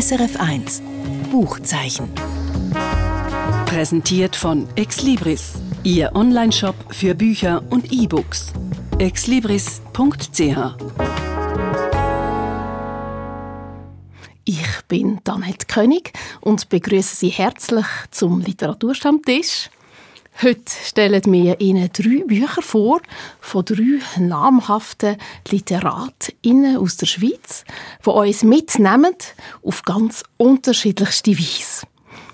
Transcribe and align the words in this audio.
SRF 0.00 0.40
1 0.40 0.82
Buchzeichen. 1.30 2.08
Präsentiert 3.66 4.34
von 4.34 4.66
Exlibris, 4.74 5.52
Ihr 5.82 6.12
Onlineshop 6.14 6.74
für 6.88 7.14
Bücher 7.14 7.62
und 7.68 7.92
E-Books. 7.92 8.54
exlibris.ch 8.98 9.80
Ich 14.46 14.82
bin 14.88 15.20
Danette 15.24 15.66
König 15.66 16.12
und 16.40 16.70
begrüße 16.70 17.16
Sie 17.16 17.28
herzlich 17.28 17.86
zum 18.10 18.40
Literaturstammtisch. 18.40 19.68
Heute 20.42 20.72
stellen 20.84 21.22
wir 21.26 21.60
Ihnen 21.60 21.90
drei 21.92 22.24
Bücher 22.24 22.62
vor 22.62 23.02
von 23.40 23.62
drei 23.62 24.00
namhaften 24.18 25.18
LiteratInnen 25.50 26.78
aus 26.78 26.96
der 26.96 27.04
Schweiz, 27.04 27.64
die 28.06 28.08
uns 28.08 28.42
mitnehmen 28.42 29.14
auf 29.62 29.82
ganz 29.82 30.22
unterschiedlichste 30.38 31.32
Weise. 31.32 31.86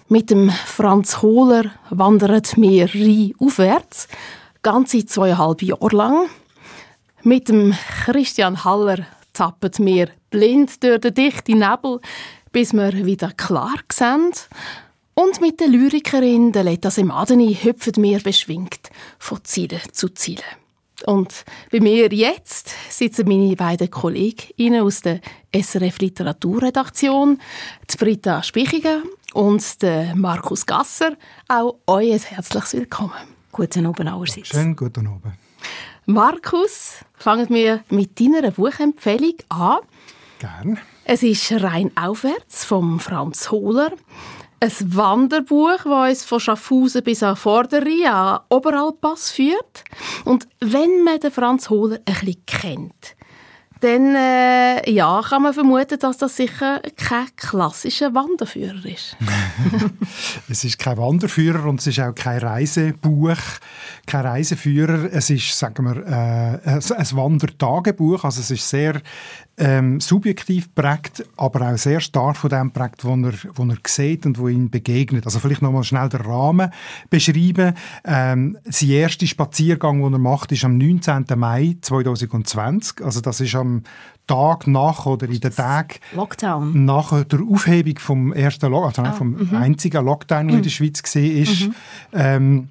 Mit 0.09 0.31
dem 0.31 0.51
Franz 0.51 1.21
Hohler 1.21 1.73
wandert 1.91 2.57
wir 2.57 2.87
Rhein 2.95 3.33
aufwärts, 3.41 4.07
ganze 4.63 5.05
zweieinhalb 5.05 5.63
Jahre 5.63 5.97
lang. 5.97 6.29
Mit 7.25 7.49
dem 7.49 7.75
Christian 8.05 8.63
Haller 8.63 9.05
zappen 9.33 9.73
wir 9.79 10.11
blind 10.31 10.81
durch 10.85 11.01
den 11.01 11.15
dichten 11.15 11.59
Nebel, 11.59 11.99
bis 12.53 12.73
wir 12.73 13.05
wieder 13.05 13.33
klar 13.33 13.81
sehen. 13.91 14.31
Und 15.27 15.41
mit 15.41 15.59
der 15.59 15.67
Lyrikerin 15.67 16.53
Letta 16.53 16.89
Semadeni 16.89 17.53
hüpfen 17.53 18.01
wir 18.01 18.21
beschwingt 18.21 18.91
von 19.19 19.43
Ziele 19.43 19.81
zu 19.91 20.09
Ziele. 20.11 20.45
Und 21.05 21.45
bei 21.73 21.81
mir 21.81 22.07
jetzt 22.13 22.73
sitzen 22.89 23.27
meine 23.27 23.57
beiden 23.57 23.91
Kolleginnen 23.91 24.83
aus 24.83 25.01
der 25.01 25.21
SRF 25.53 25.99
Literaturredaktion, 25.99 27.41
die 27.91 27.97
Britta 27.97 28.45
Spichiger 28.45 29.03
und 29.35 29.83
der 29.83 30.15
Markus 30.15 30.65
Gasser. 30.65 31.17
Auch 31.49 31.81
euch 31.89 32.13
ein 32.13 32.21
herzliches 32.21 32.75
Willkommen. 32.75 33.11
Guten 33.51 33.87
Abend 33.87 34.09
allerseits. 34.09 34.51
Schön, 34.51 34.77
guten 34.77 35.09
Abend. 35.09 35.35
Markus, 36.05 37.05
fangen 37.15 37.49
wir 37.49 37.83
mit 37.91 38.21
deiner 38.21 38.53
Buchempfehlung 38.53 39.35
an. 39.49 39.79
Gern. 40.39 40.79
Es 41.05 41.25
ist 41.25 41.51
«Rein 41.51 41.91
aufwärts» 41.97 42.65
von 42.65 43.01
Franz 43.01 43.51
Hohler 43.51 43.91
ein 44.61 44.97
Wanderbuch, 44.97 45.79
das 45.85 46.09
uns 46.09 46.25
von 46.25 46.41
Schaffhausen 46.41 47.03
bis 47.03 47.23
an 47.23 47.37
Vorderrhein 47.37 48.07
an 48.07 48.41
Oberalpass 48.49 49.31
führt. 49.31 49.85
Und 50.25 50.49
wenn 50.61 51.05
man 51.05 51.21
den 51.21 51.31
Franz 51.31 51.69
Hohler 51.71 51.99
ein 52.07 52.15
bisschen 52.15 52.47
kennt, 52.47 53.17
dann 53.81 54.15
äh, 54.15 54.91
ja, 54.91 55.21
kann 55.23 55.43
man 55.43 55.53
vermuten, 55.53 55.99
dass 55.99 56.19
das 56.19 56.37
sicher 56.37 56.81
kein 56.97 57.27
klassischer 57.37 58.15
Wanderführer 58.15 58.85
ist. 58.87 59.17
es 60.49 60.65
ist 60.65 60.79
kein 60.79 60.97
Wanderführer 60.97 61.65
und 61.67 61.81
es 61.81 61.87
ist 61.89 62.01
auch 62.01 62.15
kein 62.15 62.39
Reisebuch, 62.39 63.37
kein 64.07 64.27
Reiseführer. 64.27 65.13
Es 65.13 65.29
ist, 65.29 65.59
sagen 65.59 65.85
wir, 65.85 66.07
äh, 66.07 66.71
ein 66.73 66.81
Wandertagebuch. 67.13 68.25
Also 68.25 68.41
es 68.41 68.51
ist 68.51 68.69
sehr 68.69 69.03
ähm, 69.59 70.01
subjektiv 70.01 70.75
prägt, 70.75 71.25
aber 71.37 71.73
auch 71.73 71.79
sehr 71.79 72.01
stark 72.01 72.37
von 72.37 72.51
dem 72.51 72.71
prägt, 72.71 73.05
wo 73.05 73.15
er, 73.15 73.33
wo 73.55 73.65
er 73.65 73.77
sieht 73.87 74.27
und 74.27 74.39
wo 74.39 74.49
ihn 74.49 74.71
begegnet. 74.71 75.25
Also 75.27 75.39
vielleicht 75.39 75.63
nochmal 75.63 75.85
schnell 75.85 76.09
den 76.09 76.21
Rahmen 76.21 76.71
beschreiben. 77.11 77.75
Ähm, 78.05 78.59
sein 78.65 78.91
erster 78.91 79.27
Spaziergang, 79.27 80.03
den 80.03 80.13
er 80.15 80.19
macht, 80.19 80.53
ist 80.53 80.65
am 80.65 80.79
19. 80.79 81.25
Mai 81.37 81.77
2020. 81.81 83.05
Also 83.05 83.21
das 83.21 83.41
ist 83.41 83.55
am 83.55 83.66
Tag 84.27 84.67
nach 84.67 85.07
oder 85.07 85.29
in 85.29 85.41
den 85.41 85.55
Tagen 85.55 86.01
Lockdown. 86.15 86.85
nach 86.85 87.25
der 87.25 87.41
Aufhebung 87.49 87.99
vom 87.99 88.33
ersten 88.33 88.71
Lockdown, 88.71 89.07
also 89.07 89.15
ah, 89.15 89.19
vom 89.19 89.37
mhm. 89.37 89.57
einzigen 89.57 90.05
Lockdown, 90.05 90.49
der 90.49 90.57
in 90.57 90.63
der 90.63 90.71
mhm. 90.71 90.75
Schweiz 90.75 91.03
gesehen 91.03 91.43
ist. 91.43 91.61
Mhm. 91.69 91.75
Ähm, 92.13 92.69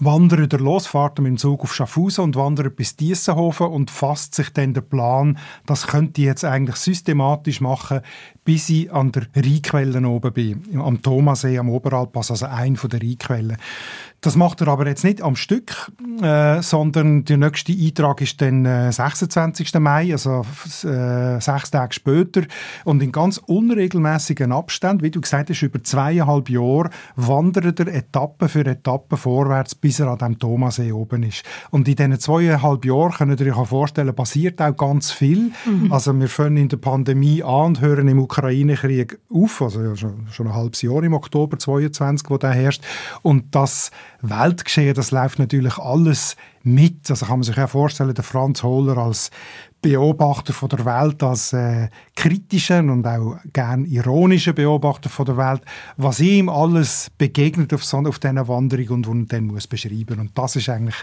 wandert 0.00 0.52
er 0.52 0.60
los, 0.60 0.86
fährt 0.86 1.18
mit 1.18 1.28
dem 1.28 1.36
Zug 1.36 1.62
auf 1.62 1.74
Schaffhausen 1.74 2.24
und 2.24 2.36
wandert 2.36 2.74
bis 2.74 2.96
Diessenhofen 2.96 3.66
und 3.66 3.90
fasst 3.90 4.34
sich 4.34 4.50
dann 4.50 4.72
den 4.72 4.88
Plan, 4.88 5.38
das 5.66 5.86
könnte 5.86 6.22
ich 6.22 6.26
jetzt 6.26 6.44
eigentlich 6.44 6.76
systematisch 6.76 7.60
machen, 7.60 8.00
bis 8.44 8.70
ich 8.70 8.90
an 8.90 9.12
der 9.12 9.26
Rheinquelle 9.36 10.08
oben 10.08 10.32
bin, 10.32 10.80
am 10.80 11.02
Thomasee, 11.02 11.58
am 11.58 11.68
Oberalpass, 11.68 12.30
also 12.30 12.46
ein 12.46 12.76
von 12.76 12.90
der 12.90 13.02
Rheinquellen. 13.02 13.58
Das 14.22 14.36
macht 14.36 14.60
er 14.60 14.68
aber 14.68 14.86
jetzt 14.86 15.02
nicht 15.02 15.22
am 15.22 15.34
Stück, 15.34 15.90
äh, 16.22 16.60
sondern 16.60 17.24
der 17.24 17.38
nächste 17.38 17.72
Eintrag 17.72 18.20
ist 18.20 18.40
dann 18.42 18.66
äh, 18.66 18.92
26. 18.92 19.74
Mai, 19.74 20.12
also 20.12 20.44
äh, 20.84 21.40
sechs 21.40 21.70
Tage 21.70 21.94
später. 21.94 22.42
Und 22.84 23.02
in 23.02 23.12
ganz 23.12 23.38
unregelmäßigen 23.38 24.52
Abständen, 24.52 25.02
wie 25.02 25.10
du 25.10 25.22
gesagt 25.22 25.48
hast, 25.48 25.62
über 25.62 25.82
zweieinhalb 25.82 26.50
Jahre, 26.50 26.90
wandert 27.16 27.80
er 27.80 27.86
Etappe 27.86 28.48
für 28.48 28.66
Etappe 28.66 29.16
vorwärts, 29.16 29.74
bis 29.74 30.00
er 30.00 30.08
an 30.08 30.18
dem 30.18 30.38
Thomasee 30.38 30.92
oben 30.92 31.22
ist. 31.22 31.42
Und 31.70 31.88
in 31.88 31.96
diesen 31.96 32.20
zweieinhalb 32.20 32.84
Jahren, 32.84 33.12
könnt 33.12 33.40
ihr 33.40 33.56
euch 33.56 33.68
vorstellen, 33.68 34.14
passiert 34.14 34.60
auch 34.60 34.76
ganz 34.76 35.12
viel. 35.12 35.50
Mhm. 35.64 35.90
Also 35.90 36.12
wir 36.18 36.28
fangen 36.28 36.58
in 36.58 36.68
der 36.68 36.76
Pandemie 36.76 37.42
an 37.42 37.66
und 37.66 37.80
hören 37.80 38.06
im 38.06 38.18
Ukraine-Krieg 38.18 39.18
auf, 39.32 39.62
also 39.62 39.96
schon, 39.96 40.26
schon 40.30 40.48
ein 40.48 40.54
halbes 40.54 40.82
Jahr 40.82 41.02
im 41.02 41.14
Oktober 41.14 41.58
22, 41.58 42.28
wo 42.28 42.36
der 42.36 42.50
herrscht. 42.50 42.84
Und 43.22 43.54
das 43.54 43.90
Weltgeschehen, 44.22 44.94
das 44.94 45.10
läuft 45.10 45.38
natürlich 45.38 45.78
alles 45.78 46.36
mit. 46.62 47.10
Also 47.10 47.26
kann 47.26 47.38
man 47.38 47.42
sich 47.44 47.56
ja 47.56 47.66
vorstellen, 47.66 48.14
der 48.14 48.24
Franz 48.24 48.62
Hohler 48.62 48.98
als 48.98 49.30
Beobachter 49.82 50.52
von 50.52 50.68
der 50.68 50.84
Welt, 50.84 51.22
als 51.22 51.52
äh, 51.52 51.88
kritischen 52.14 52.90
und 52.90 53.06
auch 53.06 53.38
gern 53.52 53.86
ironischen 53.86 54.54
Beobachter 54.54 55.08
von 55.08 55.24
der 55.24 55.36
Welt, 55.38 55.62
was 55.96 56.20
ihm 56.20 56.48
alles 56.48 57.10
begegnet 57.16 57.72
auf, 57.72 57.84
so, 57.84 57.96
auf 57.98 58.18
dieser 58.18 58.46
Wanderung 58.46 58.88
und 58.90 59.06
wo 59.06 59.12
er 59.12 59.24
dann 59.26 59.46
muss 59.46 59.66
beschreiben. 59.66 60.20
Und 60.20 60.36
das 60.36 60.56
ist 60.56 60.68
eigentlich 60.68 60.96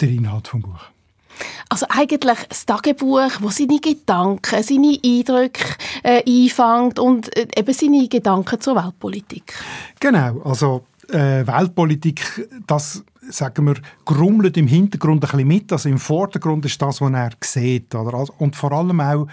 der 0.00 0.10
Inhalt 0.10 0.48
vom 0.48 0.60
Buch. 0.60 0.84
Also 1.68 1.86
eigentlich 1.88 2.38
das 2.48 2.66
Tagebuch, 2.66 3.30
wo 3.40 3.48
seine 3.48 3.80
Gedanken, 3.80 4.62
seine 4.62 4.98
Eindrücke 5.04 5.64
äh, 6.02 6.22
einfängt 6.26 6.98
und 6.98 7.34
äh, 7.36 7.48
eben 7.56 7.72
seine 7.72 8.06
Gedanken 8.06 8.60
zur 8.60 8.76
Weltpolitik. 8.76 9.54
Genau, 9.98 10.42
also 10.42 10.84
äh, 11.10 11.46
Weltpolitik, 11.46 12.48
das 12.66 13.04
sagen 13.30 13.66
wir, 13.66 13.76
grummelt 14.04 14.56
im 14.56 14.66
Hintergrund 14.66 15.24
ein 15.24 15.30
bisschen 15.30 15.48
mit. 15.48 15.72
Also 15.72 15.88
im 15.88 15.98
Vordergrund 15.98 16.64
ist 16.64 16.80
das, 16.80 17.00
was 17.00 17.12
er 17.12 17.30
sieht. 17.42 17.94
Oder? 17.94 18.14
Also, 18.14 18.34
und 18.38 18.56
vor 18.56 18.72
allem 18.72 19.00
auch 19.00 19.26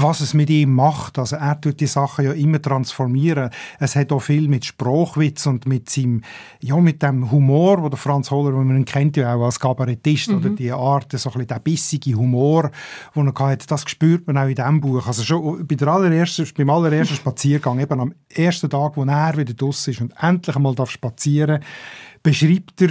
was 0.00 0.20
es 0.20 0.34
mit 0.34 0.50
ihm 0.50 0.74
macht. 0.74 1.18
Also 1.18 1.36
er 1.36 1.60
tut 1.60 1.80
die 1.80 1.86
Sachen 1.86 2.24
ja 2.24 2.32
immer 2.32 2.60
transformieren. 2.62 3.50
Es 3.78 3.96
hat 3.96 4.12
auch 4.12 4.20
viel 4.20 4.48
mit 4.48 4.64
Sprachwitz 4.64 5.46
und 5.46 5.66
mit 5.66 5.90
seinem, 5.90 6.22
ja, 6.60 6.76
mit 6.76 7.02
dem 7.02 7.30
Humor, 7.30 7.82
wo 7.82 7.88
der 7.88 7.98
Franz 7.98 8.30
Holler, 8.30 8.52
den 8.52 8.66
man 8.66 8.84
kennt 8.84 9.16
ja 9.16 9.34
auch 9.34 9.44
als 9.44 9.58
Kabarettist, 9.58 10.30
mhm. 10.30 10.36
oder 10.36 10.50
die 10.50 10.72
Art, 10.72 11.12
so 11.12 11.28
ein 11.28 11.32
bisschen 11.32 11.46
der 11.46 11.58
bissige 11.58 12.14
Humor, 12.14 12.70
den 13.14 13.26
er 13.26 13.34
hatte, 13.34 13.66
das 13.66 13.88
spürt 13.88 14.26
man 14.26 14.38
auch 14.38 14.48
in 14.48 14.54
diesem 14.54 14.80
Buch. 14.80 15.06
Also 15.06 15.22
schon 15.22 15.66
bei 15.66 15.74
der 15.74 15.88
allerersten, 15.88 16.46
beim 16.56 16.70
allerersten 16.70 17.16
Spaziergang, 17.16 17.80
eben 17.80 18.00
am 18.00 18.14
ersten 18.32 18.70
Tag, 18.70 18.96
wo 18.96 19.04
er 19.04 19.36
wieder 19.36 19.54
draussen 19.54 19.90
ist 19.90 20.00
und 20.00 20.14
endlich 20.20 20.54
einmal 20.54 20.74
spazieren 20.86 21.60
darf, 21.60 21.68
beschreibt 22.22 22.80
er, 22.82 22.90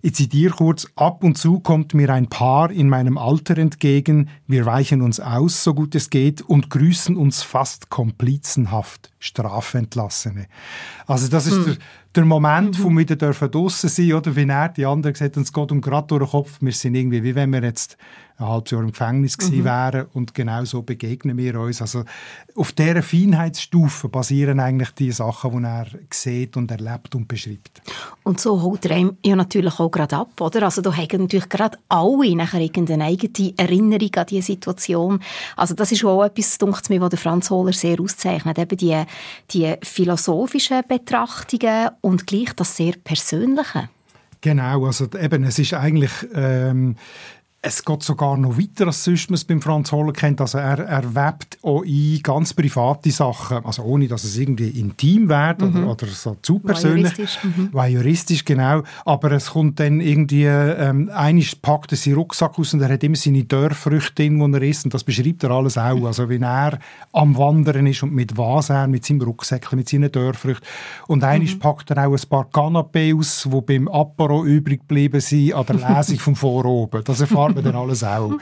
ich 0.00 0.14
zitiere 0.14 0.54
kurz, 0.54 0.86
ab 0.96 1.24
und 1.24 1.36
zu 1.36 1.60
kommt 1.60 1.94
mir 1.94 2.10
ein 2.10 2.28
Paar 2.28 2.70
in 2.70 2.88
meinem 2.88 3.18
Alter 3.18 3.58
entgegen, 3.58 4.30
wir 4.46 4.66
weichen 4.66 5.02
uns 5.02 5.20
aus, 5.20 5.64
so 5.64 5.74
gut 5.74 5.94
es 5.94 6.10
geht, 6.10 6.42
und 6.42 6.70
grüßen 6.70 7.16
uns 7.16 7.42
fast 7.42 7.90
komplizenhaft, 7.90 9.10
Strafentlassene. 9.18 10.46
Also 11.06 11.28
das 11.28 11.46
ist 11.46 11.56
hm. 11.56 11.64
der, 11.64 11.76
der 12.14 12.24
Moment, 12.24 12.78
mhm. 12.78 12.96
wir 12.96 13.08
wieder 13.08 13.16
draussen 13.32 13.88
sein 13.88 14.12
oder 14.12 14.34
wie 14.34 14.48
er 14.48 14.68
die 14.70 14.86
anderen 14.86 15.12
gesagt 15.12 15.36
und 15.36 15.42
es 15.42 15.52
geht 15.52 15.72
um 15.72 15.80
gerade 15.80 16.06
durch 16.08 16.22
den 16.22 16.30
Kopf, 16.30 16.58
wir 16.60 16.72
sind 16.72 16.94
irgendwie, 16.94 17.22
wie 17.22 17.34
wenn 17.34 17.52
wir 17.52 17.62
jetzt 17.62 17.96
ein 18.38 18.46
halbes 18.46 18.70
Jahr 18.70 18.82
im 18.82 18.92
Gefängnis 18.92 19.36
gewesen 19.36 19.58
mhm. 19.58 19.64
wären 19.64 20.06
und 20.12 20.32
genau 20.32 20.64
so 20.64 20.82
begegnen 20.82 21.36
wir 21.36 21.58
uns. 21.58 21.82
Also 21.82 22.04
auf 22.54 22.72
dieser 22.72 23.02
Feinheitsstufe 23.02 24.08
basieren 24.08 24.60
eigentlich 24.60 24.90
die 24.92 25.10
Sachen, 25.10 25.58
die 25.58 25.64
er 25.64 25.86
sieht 26.12 26.56
und 26.56 26.70
erlebt 26.70 27.14
und 27.16 27.26
beschreibt. 27.26 27.82
Und 28.22 28.40
so 28.40 28.62
holt 28.62 28.86
er 28.86 28.96
ihm 28.96 29.16
ja 29.24 29.34
natürlich 29.34 29.80
auch 29.80 29.90
gerade 29.90 30.16
ab, 30.16 30.40
oder? 30.40 30.62
Also 30.62 30.82
da 30.82 30.96
haben 30.96 31.22
natürlich 31.22 31.48
gerade 31.48 31.78
alle 31.88 32.36
nachher 32.36 32.60
irgendeine 32.60 33.04
eigene 33.06 33.54
Erinnerung 33.56 34.14
an 34.14 34.26
diese 34.26 34.52
Situation. 34.52 35.18
Also 35.56 35.74
das 35.74 35.90
ist 35.90 36.04
auch 36.04 36.22
etwas, 36.24 36.58
denkt 36.58 36.90
mir, 36.90 37.00
was 37.00 37.10
der 37.10 37.18
Franz 37.18 37.50
Hohler 37.50 37.72
sehr 37.72 38.00
auszeichnet, 38.00 38.58
eben 38.58 38.76
die, 38.76 39.02
die 39.50 39.74
philosophischen 39.82 40.82
Betrachtungen 40.86 41.90
und 42.08 42.26
gleich 42.26 42.52
das 42.56 42.76
sehr 42.76 42.94
Persönliche. 43.04 43.90
Genau, 44.40 44.86
also 44.86 45.06
eben, 45.20 45.44
es 45.44 45.58
ist 45.58 45.74
eigentlich 45.74 46.12
ähm, 46.32 46.96
es 47.68 47.84
geht 47.84 48.02
sogar 48.02 48.36
noch 48.38 48.58
weiter, 48.58 48.86
als 48.86 49.04
sonst 49.04 49.28
man 49.28 49.34
es 49.34 49.44
beim 49.44 49.60
Franz 49.60 49.92
Holler 49.92 50.12
kennt. 50.12 50.40
Also 50.40 50.56
er, 50.56 50.78
er 50.78 51.14
webt 51.14 51.58
auch 51.62 51.84
ein 51.84 52.20
ganz 52.22 52.54
private 52.54 53.10
Sachen, 53.10 53.64
also 53.64 53.82
ohne, 53.82 54.08
dass 54.08 54.24
es 54.24 54.38
irgendwie 54.38 54.70
intim 54.70 55.28
wird 55.28 55.60
mhm. 55.60 55.84
oder, 55.84 55.90
oder 55.90 56.06
so 56.06 56.36
zu 56.40 56.58
persönlich. 56.60 57.12
Juristisch. 57.12 57.38
Mhm. 57.44 57.70
juristisch, 57.88 58.44
genau. 58.44 58.82
Aber 59.04 59.32
es 59.32 59.50
kommt 59.50 59.80
dann 59.80 60.00
irgendwie, 60.00 60.44
ähm, 60.44 61.10
eines 61.14 61.54
packt 61.56 61.92
er 61.92 61.98
seinen 61.98 62.14
Rucksack 62.14 62.58
aus 62.58 62.72
und 62.72 62.80
er 62.80 62.88
hat 62.88 63.04
immer 63.04 63.16
seine 63.16 63.44
Dörrfrüchte 63.44 64.14
drin, 64.14 64.52
die 64.52 64.58
er 64.58 64.62
isst 64.62 64.86
und 64.86 64.94
das 64.94 65.04
beschreibt 65.04 65.44
er 65.44 65.50
alles 65.50 65.76
auch. 65.76 66.06
Also 66.06 66.28
wenn 66.28 66.44
er 66.44 66.78
am 67.12 67.36
Wandern 67.36 67.86
ist 67.86 68.02
und 68.02 68.14
mit 68.14 68.38
was 68.38 68.70
er, 68.70 68.88
mit 68.88 69.04
seinem 69.04 69.20
Rucksäckchen, 69.20 69.78
mit 69.78 69.88
seinen 69.90 70.10
Dörrfrüchten. 70.10 70.66
Und 71.06 71.22
eines 71.22 71.54
mhm. 71.54 71.58
packt 71.58 71.90
er 71.90 72.08
auch 72.08 72.14
ein 72.14 72.28
paar 72.30 72.46
Canapé 72.46 73.14
aus, 73.14 73.46
die 73.50 73.60
beim 73.60 73.88
Apero 73.88 74.46
übrig 74.46 74.80
geblieben 74.80 75.20
sind 75.20 75.52
an 75.52 75.66
der 75.66 75.76
Lesung 75.76 76.18
vom 76.18 76.34
Voroben. 76.34 77.02
Das 77.04 77.20
erfahrt 77.20 77.57
man 77.62 77.72
dann 77.72 77.82
alles 77.82 78.04
auch. 78.04 78.32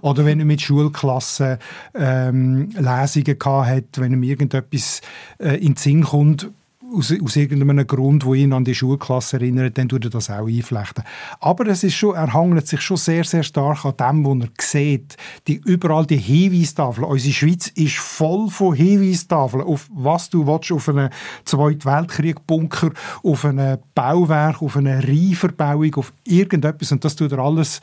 Oder 0.00 0.24
wenn 0.24 0.40
er 0.40 0.46
mit 0.46 0.60
Schulklassen 0.60 1.58
ähm, 1.94 2.70
Lesungen 2.70 3.38
hat, 3.66 3.84
wenn 3.96 4.12
ihm 4.12 4.22
irgendetwas 4.22 5.00
äh, 5.38 5.56
in 5.56 5.74
den 5.74 5.76
Sinn 5.76 6.04
kommt, 6.04 6.50
aus, 6.94 7.12
aus 7.22 7.36
irgendeinem 7.36 7.86
Grund, 7.86 8.24
wo 8.24 8.34
ihn 8.34 8.52
an 8.52 8.64
die 8.64 8.74
Schulklasse 8.74 9.36
erinnert, 9.36 9.76
dann 9.78 9.88
tut 9.88 10.04
er 10.04 10.10
das 10.10 10.30
auch 10.30 10.46
einflechten. 10.46 11.04
Aber 11.40 11.66
es 11.66 11.84
ist 11.84 11.94
schon, 11.94 12.14
er 12.14 12.32
hangelt 12.32 12.66
sich 12.68 12.80
schon 12.80 12.96
sehr, 12.96 13.24
sehr 13.24 13.42
stark 13.42 13.84
an 13.84 13.94
dem, 13.96 14.24
was 14.24 14.48
er 14.48 14.50
sieht. 14.60 15.16
Die, 15.46 15.60
überall 15.64 16.06
die 16.06 16.16
Hinweistafeln. 16.16 17.06
Unsere 17.06 17.34
Schweiz 17.34 17.68
ist 17.68 17.96
voll 17.96 18.48
von 18.50 18.74
Hinweistafeln, 18.74 19.64
auf 19.64 19.88
was 19.92 20.30
du 20.30 20.46
willst, 20.46 20.72
auf 20.72 20.88
einen 20.88 21.10
Zweiten 21.44 21.84
Weltkrieg-Bunker, 21.84 22.90
auf 23.22 23.44
ein 23.44 23.78
Bauwerk, 23.94 24.62
auf 24.62 24.76
eine 24.76 25.02
Rheinverbauung, 25.02 25.94
auf 25.96 26.12
irgendetwas. 26.24 26.92
Und 26.92 27.04
das 27.04 27.16
tut 27.16 27.32
er 27.32 27.38
alles 27.38 27.80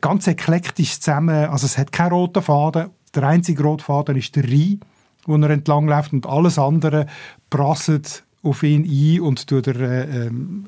ganz 0.00 0.26
eklektisch 0.26 1.00
zusammen. 1.00 1.48
Also 1.48 1.66
es 1.66 1.78
hat 1.78 1.92
keinen 1.92 2.12
roten 2.12 2.42
Faden. 2.42 2.90
Der 3.14 3.22
einzige 3.24 3.62
rote 3.62 3.84
Faden 3.84 4.16
ist 4.16 4.36
der 4.36 4.44
Rhein, 4.44 4.80
wo 5.24 5.36
er 5.36 5.50
entlang 5.50 5.88
läuft 5.88 6.12
und 6.12 6.26
alles 6.26 6.58
andere 6.58 7.06
prasselt 7.50 8.24
auf 8.42 8.62
ihn 8.62 8.84
ein 8.84 9.20
und 9.20 9.46
tut 9.46 9.66
er 9.66 9.80
äh, 9.80 10.26
ähm, 10.26 10.66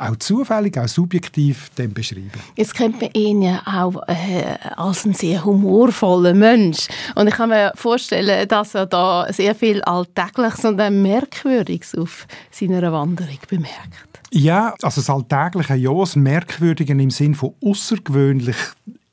auch 0.00 0.16
zufällig, 0.16 0.78
auch 0.78 0.88
subjektiv 0.88 1.70
dem 1.70 1.92
beschreiben. 1.92 2.30
Jetzt 2.56 2.74
kennt 2.74 3.00
man 3.00 3.10
ihn 3.12 3.42
ja 3.42 3.62
auch 3.66 4.02
äh, 4.08 4.56
als 4.76 5.04
einen 5.04 5.14
sehr 5.14 5.44
humorvollen 5.44 6.38
Mensch. 6.38 6.88
Und 7.14 7.28
ich 7.28 7.34
kann 7.34 7.50
mir 7.50 7.72
vorstellen, 7.74 8.48
dass 8.48 8.74
er 8.74 8.86
da 8.86 9.32
sehr 9.32 9.54
viel 9.54 9.82
Alltägliches 9.82 10.64
und 10.64 10.76
Merkwürdiges 10.76 11.94
auf 11.94 12.26
seiner 12.50 12.92
Wanderung 12.92 13.38
bemerkt. 13.48 14.20
Ja, 14.32 14.74
also 14.82 15.00
das 15.00 15.10
Alltägliche, 15.10 15.74
ja, 15.74 15.92
das 15.92 16.16
Merkwürdige 16.16 16.92
im 16.92 17.10
Sinn 17.10 17.34
von 17.34 17.54
außergewöhnlich 17.64 18.56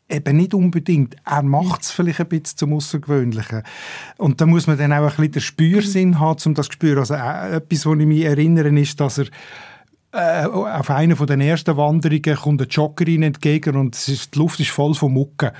eben 0.09 0.37
nicht 0.37 0.53
unbedingt. 0.53 1.15
Er 1.25 1.43
macht 1.43 1.81
es 1.81 1.91
vielleicht 1.91 2.21
ein 2.21 2.27
bisschen 2.27 2.57
zum 2.57 2.73
Außergewöhnlichen. 2.73 3.63
Und 4.17 4.39
da 4.39 4.45
muss 4.45 4.67
man 4.67 4.77
dann 4.77 4.93
auch 4.93 5.03
ein 5.03 5.07
bisschen 5.07 5.31
den 5.31 5.41
Spürsinn 5.41 6.19
haben, 6.19 6.39
um 6.45 6.53
das 6.53 6.67
zu 6.67 6.73
spüren. 6.73 6.99
Also 6.99 7.15
äh, 7.15 7.57
etwas, 7.57 7.85
was 7.85 7.99
ich 7.99 8.05
mich 8.05 8.23
erinnere, 8.23 8.69
ist, 8.79 8.99
dass 8.99 9.17
er 9.17 9.25
äh, 10.11 10.45
auf 10.45 10.89
einer 10.89 11.15
von 11.15 11.27
den 11.27 11.41
ersten 11.41 11.77
Wanderungen 11.77 12.35
kommt 12.35 12.61
eine 12.61 12.69
Joggerin 12.69 13.23
entgegen 13.23 13.75
und 13.75 13.95
ist, 13.95 14.35
die 14.35 14.39
Luft 14.39 14.59
ist 14.59 14.69
voll 14.69 14.93
von 14.93 15.13
Mucken. 15.13 15.51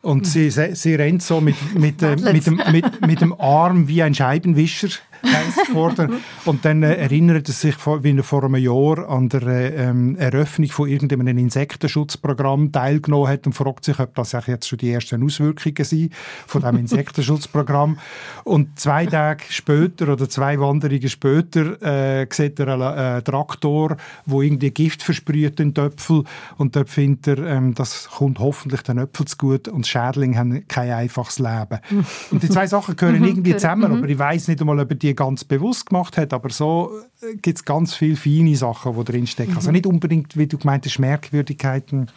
Und 0.00 0.26
sie, 0.26 0.50
sie 0.50 0.94
rennt 0.94 1.22
so 1.22 1.40
mit, 1.40 1.56
mit, 1.74 2.02
äh, 2.02 2.16
mit, 2.16 2.46
dem, 2.46 2.60
mit, 2.70 3.06
mit 3.06 3.20
dem 3.20 3.38
Arm 3.40 3.88
wie 3.88 4.02
ein 4.02 4.14
Scheibenwischer. 4.14 4.88
Und 6.44 6.64
dann 6.64 6.82
äh, 6.82 6.94
erinnert 6.94 7.48
er 7.48 7.54
sich, 7.54 7.74
wie 7.86 8.16
er 8.16 8.22
vor 8.22 8.44
einem 8.44 8.56
Jahr 8.56 9.08
an 9.08 9.28
der 9.28 9.42
ähm, 9.76 10.16
Eröffnung 10.16 10.68
von 10.68 10.88
irgendeinem 10.88 11.38
Insektenschutzprogramm 11.38 12.72
teilgenommen 12.72 13.28
hat 13.28 13.46
und 13.46 13.52
fragt 13.52 13.84
sich, 13.84 13.98
ob 13.98 14.14
das 14.14 14.32
jetzt 14.46 14.68
schon 14.68 14.78
die 14.78 14.92
ersten 14.92 15.22
Auswirkungen 15.24 15.84
sind 15.84 16.14
von 16.46 16.62
dem 16.62 16.76
Insektenschutzprogramm. 16.78 17.98
Und 18.44 18.78
zwei 18.78 19.06
Tage 19.06 19.44
später 19.48 20.12
oder 20.12 20.28
zwei 20.28 20.58
Wanderungen 20.60 21.08
später 21.08 21.82
äh, 21.82 22.26
sieht 22.30 22.60
er 22.60 22.68
einen 22.68 23.18
äh, 23.18 23.22
Traktor, 23.22 23.96
wo 24.26 24.42
irgendwie 24.42 24.70
Gift 24.70 25.02
versprüht 25.02 25.60
in 25.60 25.74
Töpfel 25.74 26.24
und 26.56 26.76
dort 26.76 26.90
findet 26.90 27.38
er, 27.38 27.38
ähm, 27.46 27.74
das 27.74 28.08
kommt 28.08 28.38
hoffentlich 28.38 28.82
den 28.82 28.98
Äpfel 28.98 29.26
zu 29.26 29.36
gut 29.36 29.68
und 29.68 29.86
Schädlinge 29.88 30.36
haben 30.36 30.68
kein 30.68 30.90
einfaches 30.90 31.38
Leben. 31.38 31.80
Und 32.30 32.42
die 32.42 32.48
zwei 32.48 32.66
Sachen 32.66 32.96
gehören 32.96 33.24
irgendwie 33.24 33.52
zusammen, 33.52 33.92
aber 33.92 34.08
ich 34.08 34.18
weiß 34.18 34.48
nicht 34.48 34.60
einmal, 34.60 34.78
ob 34.80 34.90
er 34.90 34.96
die 34.96 35.14
ganz 35.14 35.44
bewusst 35.44 35.86
gemacht 35.86 36.16
hat, 36.16 36.32
aber 36.32 36.50
so 36.50 36.92
äh, 37.22 37.36
gibt 37.36 37.58
es 37.58 37.64
ganz 37.64 37.94
viele 37.94 38.16
feine 38.16 38.56
Sachen, 38.56 38.96
die 38.96 39.04
drinstecken. 39.04 39.56
Also 39.56 39.70
nicht 39.70 39.86
unbedingt, 39.86 40.36
wie 40.36 40.46
du 40.46 40.58
gemeint 40.58 40.84
hast, 40.86 40.98
Merkwürdigkeiten. 40.98 42.10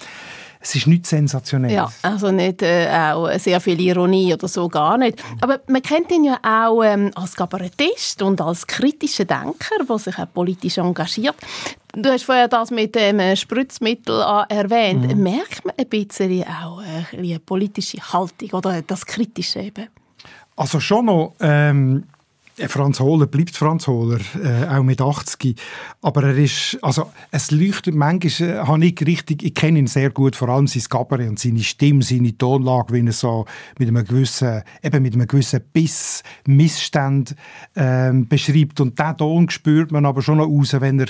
Es 0.64 0.76
ist 0.76 0.86
nichts 0.86 1.10
sensationell. 1.10 1.72
Ja, 1.72 1.92
also 2.04 2.32
nicht 2.32 2.62
äh, 2.62 2.88
auch 2.88 3.32
sehr 3.40 3.60
viel 3.60 3.82
Ironie 3.82 4.32
oder 4.34 4.48
so, 4.48 4.68
gar 4.70 4.96
nicht. 4.96 5.22
Aber 5.42 5.60
man 5.68 5.82
kennt 5.82 6.12
ihn 6.12 6.24
ja 6.24 6.38
auch 6.44 6.84
ähm, 6.84 7.10
als 7.16 7.36
Kabarettist 7.36 8.22
und 8.22 8.40
als 8.40 8.68
kritischer 8.68 9.26
Denker, 9.26 9.84
der 9.88 9.98
sich 9.98 10.18
auch 10.20 10.32
politisch 10.32 10.78
engagiert. 10.78 11.36
Du 11.94 12.10
hast 12.10 12.26
vorher 12.26 12.48
das 12.48 12.70
mit 12.70 12.94
dem 12.94 13.20
äh, 13.20 13.36
Spritzmittel 13.36 14.24
erwähnt. 14.50 15.16
Mhm. 15.16 15.24
Merkt 15.24 15.66
man 15.66 15.74
ein 15.78 15.90
bisschen 15.90 16.44
auch 16.44 16.82
äh, 16.82 17.18
eine 17.18 17.40
politische 17.40 17.98
Haltung 17.98 18.52
oder 18.52 18.84
das 18.84 19.04
Kritische 19.04 19.62
eben? 19.62 19.88
Also 20.56 20.80
schon 20.80 21.06
noch... 21.06 21.34
Ähm 21.40 22.04
äh, 22.04 22.21
Franz 22.68 23.00
Hohler 23.00 23.28
bleibt 23.28 23.56
Franz 23.56 23.88
Hohler, 23.88 24.20
äh, 24.44 24.68
auch 24.68 24.84
mit 24.84 25.02
80. 25.02 25.56
Aber 26.02 26.24
er 26.24 26.38
ist, 26.38 26.78
also 26.82 27.12
es 27.32 27.52
leuchtet 27.52 27.96
manchmal, 27.96 28.50
äh, 28.50 28.58
habe 28.60 28.86
ich 28.86 29.06
richtig, 29.06 29.44
ich 29.44 29.54
kenne 29.54 29.80
ihn 29.80 29.88
sehr 29.88 30.10
gut, 30.10 30.36
vor 30.36 30.50
allem 30.50 30.68
sein 30.68 30.84
Gabaret 30.90 31.30
und 31.30 31.40
seine 31.40 31.64
Stimme, 31.64 32.04
seine 32.04 32.38
Tonlage, 32.38 32.94
wie 32.94 33.06
er 33.06 33.14
so 33.14 33.46
mit 33.80 33.88
einem 33.88 34.06
gewissen, 34.06 34.64
eben 34.84 35.02
mit 35.02 35.14
einem 35.14 35.28
gewissen 35.28 35.62
Biss, 35.74 36.24
Missstand 36.46 37.36
äh, 37.76 38.12
beschreibt. 38.14 38.82
Und 38.82 39.00
diesen 39.00 39.18
Ton 39.18 39.50
spürt 39.50 39.92
man 39.92 40.06
aber 40.06 40.22
schon 40.22 40.38
noch 40.38 40.48
raus, 40.48 40.76
wenn 40.80 41.00
er 41.00 41.08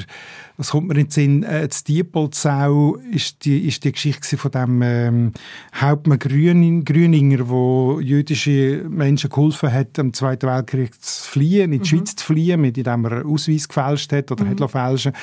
was 0.62 0.70
kommt 0.70 0.90
mir 0.90 0.94
in 0.94 1.06
den 1.06 1.10
Sinn? 1.10 1.44
Äh, 1.44 1.68
das 1.68 1.84
Diepolzau 1.84 2.96
ist 3.12 3.46
die, 3.46 3.68
ist 3.68 3.84
die 3.84 3.92
Geschichte 3.92 4.38
von 4.38 4.52
dem 4.52 4.82
ähm, 4.84 5.32
Hauptmann 5.74 6.20
Grüning, 6.20 6.86
Grüninger, 6.86 7.50
wo 7.50 8.00
jüdische 8.00 8.86
Menschen 8.88 9.32
geholfen 9.32 9.74
hat, 9.74 9.98
am 9.98 10.14
Zweiten 10.14 10.48
Weltkrieg 10.48 11.02
zu 11.02 11.31
fliehen, 11.32 11.72
in 11.72 11.82
die 11.82 11.96
mhm. 11.96 12.00
Schweiz 12.00 12.16
zu 12.16 12.26
fliehen, 12.26 12.62
mit 12.62 12.78
dem 12.78 13.06
er 13.06 13.26
Ausweis 13.26 13.68
gefälscht 13.68 14.12
hat 14.14 14.32
oder 14.32 14.46
mhm. 14.46 14.60
hat 14.60 14.72
fälschen 14.72 15.14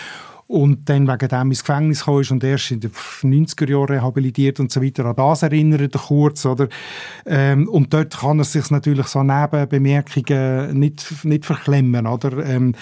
und 0.48 0.88
dann 0.88 1.06
wegen 1.06 1.28
dem 1.28 1.50
ins 1.50 1.62
Gefängnis 1.62 2.04
ist 2.06 2.30
und 2.30 2.42
erst 2.42 2.70
in 2.70 2.80
den 2.80 2.90
90er 2.90 3.68
Jahren 3.68 3.88
rehabilitiert 3.88 4.58
und 4.58 4.72
so 4.72 4.82
weiter. 4.82 5.04
An 5.04 5.14
das 5.14 5.42
erinnert 5.42 5.94
er 5.94 6.00
kurz, 6.00 6.46
oder? 6.46 6.68
Ähm, 7.26 7.68
und 7.68 7.92
dort 7.92 8.18
kann 8.18 8.38
er 8.38 8.44
sich 8.44 8.70
natürlich 8.70 9.06
so 9.08 9.22
Nebenbemerkungen 9.22 10.78
nicht, 10.78 11.24
nicht 11.24 11.44
verklemmen, 11.44 12.06
oder? 12.06 12.44
Ähm, 12.46 12.74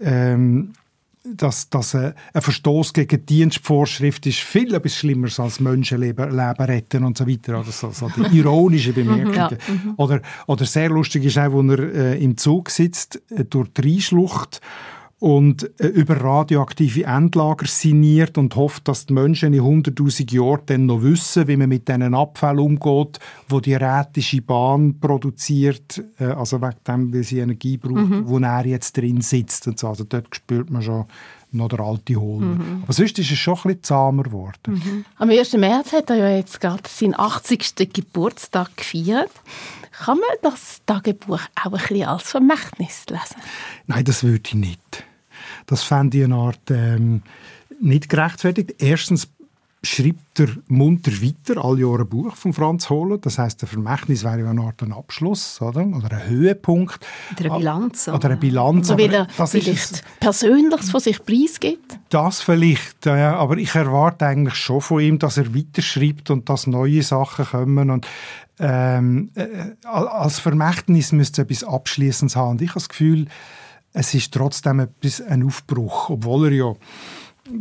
ähm, 0.00 0.72
dass, 1.24 1.70
dass 1.70 1.94
ein 1.94 2.14
Verstoß 2.34 2.92
gegen 2.92 3.24
die 3.24 3.26
Dienstvorschrift 3.26 4.26
ist 4.26 4.40
viel 4.40 4.74
etwas 4.74 4.96
Schlimmeres 4.96 5.40
als 5.40 5.58
Menschenleben 5.58 6.30
Leben 6.30 6.64
retten 6.64 7.04
und 7.04 7.16
so 7.16 7.26
weiter. 7.26 7.60
Oder 7.60 7.72
so, 7.72 7.90
so 7.90 8.10
die 8.10 8.20
ironische 8.38 8.92
Bemerkungen. 8.92 9.34
ja. 9.34 9.50
mhm. 9.50 9.94
oder, 9.96 10.20
oder 10.46 10.66
sehr 10.66 10.90
lustig 10.90 11.24
ist 11.24 11.38
auch, 11.38 11.52
wo 11.52 11.62
er 11.62 11.78
äh, 11.78 12.22
im 12.22 12.36
Zug 12.36 12.70
sitzt, 12.70 13.22
äh, 13.30 13.44
durch 13.44 13.72
die 13.72 13.92
Rheinschlucht 13.92 14.60
und 15.20 15.70
äh, 15.80 15.86
über 15.86 16.20
radioaktive 16.20 17.04
Endlager 17.04 17.66
signiert 17.66 18.36
und 18.36 18.56
hofft, 18.56 18.88
dass 18.88 19.06
die 19.06 19.14
Menschen 19.14 19.54
in 19.54 19.62
100'000 19.62 20.34
Jahren 20.34 20.62
dann 20.66 20.86
noch 20.86 21.02
wissen, 21.02 21.48
wie 21.48 21.56
man 21.56 21.68
mit 21.68 21.88
diesen 21.88 22.14
Abfällen 22.14 22.58
umgeht, 22.58 23.18
wo 23.48 23.60
die 23.60 23.74
rätische 23.74 24.42
Bahn 24.42 24.98
produziert, 25.00 26.04
äh, 26.18 26.24
also 26.24 26.60
wegen 26.60 26.76
dem, 26.86 27.14
weil 27.14 27.22
sie 27.22 27.38
Energie 27.38 27.76
braucht, 27.76 28.10
mhm. 28.10 28.28
wo 28.28 28.38
er 28.38 28.66
jetzt 28.66 28.96
drin 28.96 29.20
sitzt 29.20 29.66
und 29.66 29.78
so. 29.78 29.88
Also 29.88 30.04
dort 30.04 30.34
spürt 30.34 30.70
man 30.70 30.82
schon 30.82 31.04
noch 31.54 31.68
der 31.68 31.80
alte 31.80 32.16
Hohler. 32.16 32.46
Mhm. 32.46 32.82
Aber 32.82 32.92
sonst 32.92 33.18
ist 33.18 33.30
es 33.30 33.38
schon 33.38 33.54
ein 33.54 33.62
bisschen 33.62 33.82
zahmer 33.82 34.22
geworden. 34.24 34.58
Mhm. 34.66 35.04
Am 35.16 35.30
1. 35.30 35.52
März 35.54 35.92
hat 35.92 36.10
er 36.10 36.16
ja 36.16 36.36
jetzt 36.36 36.60
gerade 36.60 36.82
seinen 36.88 37.18
80. 37.18 37.92
Geburtstag 37.92 38.76
gefeiert. 38.76 39.30
Kann 39.92 40.18
man 40.18 40.28
das 40.42 40.82
Tagebuch 40.86 41.40
auch 41.54 41.66
ein 41.66 41.70
bisschen 41.72 42.04
als 42.04 42.22
Vermächtnis 42.24 43.06
lesen? 43.08 43.36
Nein, 43.86 44.04
das 44.04 44.22
würde 44.24 44.42
ich 44.44 44.54
nicht. 44.54 45.04
Das 45.66 45.82
fände 45.82 46.18
ich 46.18 46.24
eine 46.24 46.34
Art 46.34 46.70
ähm, 46.70 47.22
nicht 47.80 48.08
gerechtfertigt. 48.08 48.74
Erstens 48.78 49.28
schreibt 49.84 50.40
er 50.40 50.48
munter 50.68 51.12
weiter, 51.12 51.64
alle 51.64 51.82
Jahre 51.82 52.00
ein 52.00 52.08
Buch 52.08 52.34
von 52.34 52.52
Franz 52.52 52.90
Hohler. 52.90 53.18
Das 53.18 53.38
heißt, 53.38 53.60
der 53.60 53.68
Vermächtnis 53.68 54.24
wäre 54.24 54.40
ja 54.40 54.50
eine 54.50 54.62
Art 54.62 54.82
ein 54.82 54.92
Abschluss 54.92 55.60
oder, 55.60 55.86
oder 55.86 56.10
ein 56.10 56.28
Höhepunkt. 56.28 57.06
Oder 57.38 57.50
eine 57.50 57.58
Bilanz. 57.58 58.08
Oder, 58.08 58.30
eine 58.30 58.36
Bilanz. 58.36 58.90
Oder 58.90 58.98
weil 58.98 59.14
er 59.14 59.26
das 59.36 59.50
vielleicht 59.52 60.02
Persönliches 60.20 60.90
von 60.90 61.00
sich 61.00 61.24
preisgibt. 61.24 61.98
Das 62.08 62.40
vielleicht, 62.40 63.06
ja, 63.06 63.36
aber 63.36 63.58
ich 63.58 63.74
erwarte 63.74 64.26
eigentlich 64.26 64.54
schon 64.54 64.80
von 64.80 65.00
ihm, 65.00 65.18
dass 65.18 65.36
er 65.36 65.54
weiterschreibt 65.54 66.30
und 66.30 66.48
dass 66.48 66.66
neue 66.66 67.02
Sachen 67.02 67.44
kommen. 67.44 67.90
Und 67.90 68.06
ähm, 68.58 69.30
äh, 69.34 69.46
als 69.86 70.38
Vermächtnis 70.38 71.12
müsste 71.12 71.42
es 71.42 71.48
etwas 71.50 71.64
Abschließendes 71.64 72.36
haben. 72.36 72.52
Und 72.52 72.62
ich 72.62 72.70
habe 72.70 72.80
das 72.80 72.88
Gefühl, 72.88 73.26
es 73.92 74.12
ist 74.12 74.34
trotzdem 74.34 74.80
etwas, 74.80 75.20
ein 75.20 75.44
Aufbruch, 75.44 76.10
obwohl 76.10 76.46
er 76.46 76.52
ja 76.52 76.72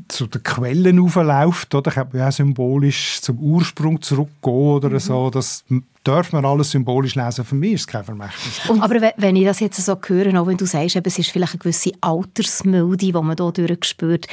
zu 0.08 0.28
den 0.28 0.44
Quellen 0.44 1.00
aufläuft, 1.00 1.76
oder? 1.76 1.92
Kann 1.92 2.08
man 2.12 2.22
ja 2.22 2.32
symbolisch 2.32 3.20
zum 3.22 3.38
Ursprung 3.40 4.02
zurückgehen 4.02 4.54
oder 4.54 4.90
mhm. 4.90 5.00
so. 5.00 5.30
Das 5.30 5.66
darf 6.04 6.32
man 6.32 6.46
alles 6.46 6.72
symbolisch 6.72 7.16
lesen. 7.16 7.46
Für 7.46 7.56
mich 7.56 7.74
ist 7.74 7.82
es 7.82 7.88
kein 7.88 8.04
Vermächtnis. 8.04 8.62
Aber 8.80 9.14
wenn 9.18 9.36
ich 9.36 9.46
das 9.46 9.60
jetzt 9.60 9.84
so 9.84 9.98
höre, 10.06 10.40
auch 10.40 10.48
wenn 10.48 10.58
du 10.58 10.66
sagst, 10.66 10.96
es 10.96 11.20
ist 11.20 11.30
vielleicht 11.30 11.54
eine 11.54 11.60
gewisse 11.60 11.92
Altersmilde, 12.02 12.98
die 12.98 13.12
man 13.14 13.36
hier 13.38 13.52
durchspürt, 13.52 14.28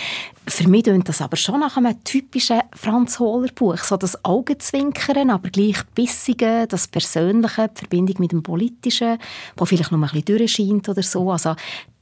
für 0.46 0.68
mich 0.68 0.84
klingt 0.84 1.08
das 1.08 1.20
aber 1.20 1.36
schon 1.36 1.60
nach 1.60 1.76
einem 1.76 2.02
typischen 2.02 2.60
Franz 2.74 3.18
Hohler 3.18 3.50
Buch. 3.54 3.78
So 3.78 3.96
das 3.96 4.24
Augenzwinkern, 4.24 5.30
aber 5.30 5.50
gleich 5.50 5.84
Bissige, 5.94 6.66
das 6.68 6.88
Persönliche, 6.88 7.68
die 7.68 7.78
Verbindung 7.78 8.16
mit 8.18 8.32
dem 8.32 8.42
Politischen, 8.42 9.18
wo 9.56 9.64
vielleicht 9.64 9.92
noch 9.92 9.98
ein 9.98 10.02
bisschen 10.02 10.38
durchscheint 10.38 10.88
oder 10.88 11.02
so. 11.02 11.30
Also 11.30 11.54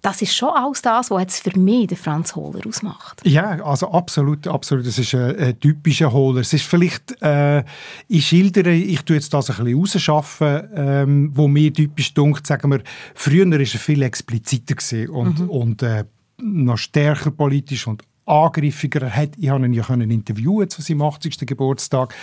das 0.02 0.22
ist 0.22 0.34
schon 0.34 0.50
alles 0.50 0.82
das, 0.82 1.10
was 1.10 1.20
jetzt 1.20 1.42
für 1.42 1.58
mich 1.58 1.88
den 1.88 1.96
Franz 1.96 2.36
Hohler 2.36 2.66
ausmacht. 2.66 3.20
Ja, 3.24 3.64
also 3.64 3.90
absolut, 3.90 4.46
absolut. 4.46 4.86
Das 4.86 4.98
ist 4.98 5.14
ein, 5.14 5.36
ein 5.36 5.58
typischer 5.58 6.12
Hohler. 6.12 6.40
Es 6.40 6.52
ist 6.52 6.64
vielleicht, 6.64 7.20
äh, 7.20 7.64
ich 8.06 8.26
schildere, 8.28 8.72
ich 8.72 9.02
tue 9.02 9.16
jetzt 9.16 9.34
das 9.34 9.50
ein 9.50 9.64
bisschen 9.64 9.78
rausschaffen, 9.78 10.68
ähm, 10.74 11.30
wo 11.34 11.48
mir 11.48 11.72
typisch 11.72 12.14
dunkt, 12.14 12.46
sagen 12.46 12.70
wir, 12.70 12.82
früher 13.14 13.50
war 13.50 13.58
er 13.58 13.66
viel 13.66 14.02
expliziter 14.02 14.76
und, 15.12 15.40
mhm. 15.40 15.50
und 15.50 15.82
äh, 15.82 16.04
noch 16.40 16.78
stärker 16.78 17.32
politisch 17.32 17.86
und 17.86 18.02
angriffiger. 18.28 19.02
Er 19.02 19.16
hat, 19.16 19.30
ich 19.36 19.48
habe 19.48 19.64
ihn 19.64 19.72
ja 19.72 19.82
können 19.82 20.10
interviewen 20.10 20.68
zu 20.68 20.82
seinem 20.82 21.02
80. 21.02 21.38
Geburtstag. 21.46 22.14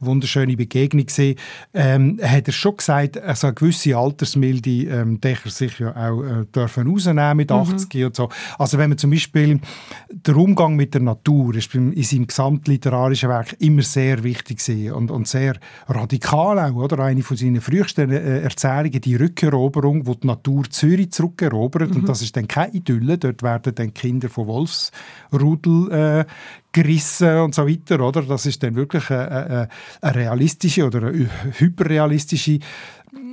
Wunderschöne 0.00 0.56
Begegnung 0.56 1.06
gesehen. 1.06 1.38
Ähm, 1.72 2.20
hat 2.22 2.46
er 2.46 2.52
schon 2.52 2.76
gesagt, 2.76 3.18
also 3.18 3.48
eine 3.48 3.54
gewisse 3.54 3.96
Altersmilde 3.96 4.70
ähm, 4.70 5.18
er 5.22 5.50
sich 5.50 5.78
ja 5.78 5.90
auch 5.90 6.22
äh, 6.22 6.44
dürfen 6.54 6.86
rausnehmen 6.86 7.36
mit 7.36 7.50
80 7.50 7.94
mhm. 7.94 8.06
und 8.06 8.16
so. 8.16 8.28
Also 8.58 8.78
wenn 8.78 8.90
man 8.90 8.98
zum 8.98 9.10
Beispiel 9.10 9.60
der 10.10 10.36
Umgang 10.36 10.76
mit 10.76 10.94
der 10.94 11.00
Natur 11.00 11.54
ist 11.54 11.74
in 11.74 12.02
seinem 12.02 12.26
gesamtliterarischen 12.26 13.28
Werk 13.28 13.56
immer 13.60 13.82
sehr 13.82 14.22
wichtig 14.22 14.64
gewesen 14.64 14.92
und, 14.92 15.10
und 15.10 15.26
sehr 15.26 15.54
radikal 15.88 16.58
auch, 16.58 16.74
oder? 16.74 16.98
Eine 17.00 17.22
von 17.22 17.36
seinen 17.36 17.60
frühesten 17.60 18.10
äh, 18.10 18.40
Erzählungen, 18.40 19.00
die 19.00 19.16
Rückeroberung, 19.16 20.06
wo 20.06 20.14
die 20.14 20.26
Natur 20.26 20.64
Zürich 20.70 21.12
zurückerobert 21.12 21.90
mhm. 21.90 21.96
und 21.96 22.08
das 22.08 22.22
ist 22.22 22.36
dann 22.36 22.48
keine 22.48 22.74
Idylle. 22.74 23.18
Dort 23.18 23.42
werden 23.42 23.74
dann 23.74 23.94
Kinder 23.94 24.28
von 24.28 24.46
Wolfsrudel 24.46 25.53
Rudel 25.54 25.90
äh, 25.92 26.24
gerissen 26.72 27.38
und 27.38 27.54
so 27.54 27.66
weiter, 27.66 28.00
oder? 28.00 28.22
Das 28.22 28.46
ist 28.46 28.62
dann 28.62 28.74
wirklich 28.74 29.08
eine, 29.10 29.68
eine, 30.00 30.14
realistische 30.14 30.84
oder 30.84 31.08
eine 31.08 31.28
hyperrealistische 31.58 32.58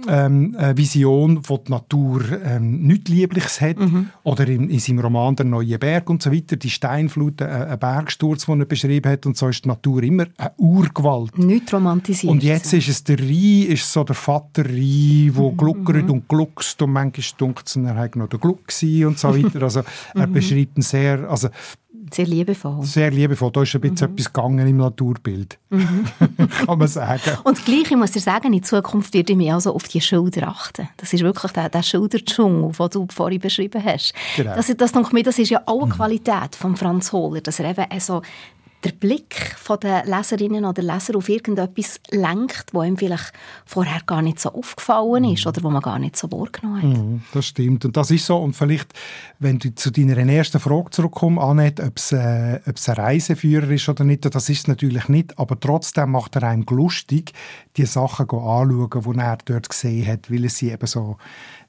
ähm, 0.08 0.56
eine 0.58 0.78
Vision, 0.78 1.40
wo 1.44 1.58
die 1.58 1.72
Natur 1.72 2.24
ähm, 2.44 2.84
nichts 2.84 3.10
Liebliches 3.10 3.62
hat. 3.62 3.80
Mhm. 3.80 4.10
Oder 4.24 4.48
in, 4.48 4.70
in, 4.70 4.80
seinem 4.80 5.00
Roman 5.00 5.36
«Der 5.36 5.46
neue 5.46 5.78
Berg» 5.78 6.10
und 6.10 6.22
so 6.22 6.32
weiter, 6.32 6.56
die 6.56 6.70
Steinflut, 6.70 7.42
äh, 7.42 7.46
ein 7.46 7.80
Bergsturz, 7.80 8.46
den 8.46 8.62
er 8.62 8.66
beschrieben 8.66 9.12
hat. 9.12 9.26
Und 9.26 9.38
so 9.38 9.48
ist 9.48 9.66
die 9.66 9.70
Natur 9.70 10.04
immer 10.04 10.26
eine 10.38 10.52
Urgewalt. 10.58 11.38
Nicht 11.38 11.72
romantisiert. 11.74 12.32
Und 12.32 12.44
jetzt 12.44 12.74
ist 12.74 12.88
es 12.88 13.04
der 13.04 13.20
Rhein, 13.20 13.68
ist 13.70 13.92
so 13.92 14.04
der 14.04 14.16
Vater 14.16 14.66
Rhein, 14.66 15.34
der 15.36 15.44
mhm. 15.44 15.58
gluckert 15.58 16.06
mhm. 16.06 16.12
und 16.12 16.28
gluckst 16.28 16.82
und 16.82 16.92
manchmal 16.92 17.26
dunkt 17.38 17.68
es, 17.68 17.76
er 17.76 17.96
hat 17.96 18.16
noch 18.16 18.28
der 18.28 18.40
Gluck 18.40 18.62
und 19.06 19.20
so 19.20 19.36
weiter. 19.44 19.64
Also 19.64 19.82
er 20.16 20.28
mhm. 20.28 20.34
beschreibt 20.34 20.78
ihn 20.78 20.82
sehr, 20.82 21.30
also 21.30 21.50
sehr 22.14 22.26
liebevoll. 22.26 22.84
Sehr 22.84 23.12
liebevoll. 23.12 23.52
Da 23.52 23.64
ist 23.64 23.76
ein 23.76 23.82
bisschen 23.82 24.10
mhm. 24.10 24.14
etwas 24.14 24.34
gegangen 24.34 24.68
im 24.68 24.78
Naturbild. 24.78 25.58
Mhm. 25.70 26.06
Kann 26.66 26.78
man 26.78 26.88
sagen. 26.88 27.38
Und 27.44 27.58
das 27.58 27.66
Gleiche 27.66 27.98
muss 27.98 28.16
ich 28.16 28.24
sagen, 28.24 28.54
in 28.54 28.64
Zukunft 28.64 29.14
werde 29.14 29.34
ich 29.34 29.38
mich 29.38 29.52
also 29.52 29.74
auf 29.74 29.88
die 29.88 30.02
Schulter 30.02 30.48
achten. 30.48 30.88
Das 30.98 31.14
ist 31.14 31.24
wirklich 31.24 31.52
der, 31.52 31.70
der 31.70 31.84
Schulterdschungel, 31.84 32.72
den 32.72 32.90
du 32.90 33.08
vorhin 33.10 33.40
beschrieben 33.40 33.84
hast. 33.84 34.14
Genau. 34.36 34.56
Das, 34.56 34.68
das, 34.76 34.92
das 34.92 35.40
ist 35.40 35.50
ja 35.50 35.62
auch 35.66 35.84
eine 35.84 35.86
mhm. 35.88 35.96
Qualität 35.96 36.56
von 36.56 36.76
Franz 36.76 37.12
Hohler, 37.12 37.42
dass 37.42 37.60
er 37.60 37.70
eben 37.70 37.86
also 37.90 38.22
der 38.84 38.92
Blick 38.92 39.56
der 39.82 40.06
Leserinnen 40.06 40.66
oder 40.66 40.82
Leser 40.82 41.16
auf 41.16 41.30
irgendetwas 41.30 42.00
lenkt, 42.10 42.74
wo 42.74 42.84
ihm 42.84 42.98
vielleicht 42.98 43.32
vorher 43.66 44.02
gar 44.06 44.22
nicht 44.22 44.40
so 44.40 44.50
aufgefallen 44.50 45.24
ist 45.26 45.46
mhm. 45.46 45.50
oder 45.50 45.64
wo 45.64 45.70
man 45.70 45.82
gar 45.82 45.98
nicht 45.98 46.18
so 46.18 46.30
wahrgenommen 46.32 46.82
hat. 46.82 46.90
Mhm, 46.90 47.22
das 47.34 47.46
stimmt 47.46 47.86
und 47.86 47.96
das 47.96 48.12
ist 48.12 48.26
so 48.26 48.38
und 48.38 48.54
vielleicht, 48.54 48.94
wenn 49.40 49.60
du 49.60 49.74
zu 49.74 49.92
deiner 49.92 50.18
ersten 50.18 50.60
Frage 50.60 50.90
zurückkommst, 50.90 51.42
Annette, 51.42 51.84
ob 51.84 51.98
es, 51.98 52.12
äh, 52.12 52.60
ob 52.66 52.76
es 52.76 52.90
ein 52.90 52.96
Reiseführer 52.96 53.70
ist 53.70 53.88
oder 53.88 54.04
nicht, 54.04 54.26
das 54.26 54.50
ist 54.50 54.60
es 54.60 54.68
natürlich 54.68 55.08
nicht, 55.08 55.38
aber 55.40 55.60
trotzdem 55.60 56.12
macht 56.12 56.36
er 56.36 56.44
einem 56.44 56.66
lustig, 56.70 57.34
die 57.78 57.86
Sachen 57.86 58.30
anschauen, 58.30 58.90
die 59.16 59.20
er 59.20 59.38
dort 59.46 59.70
gesehen 59.70 60.08
hat, 60.08 60.32
weil 60.32 60.44
er 60.44 60.50
sie 60.50 60.72
eben 60.72 60.88
so 60.88 61.18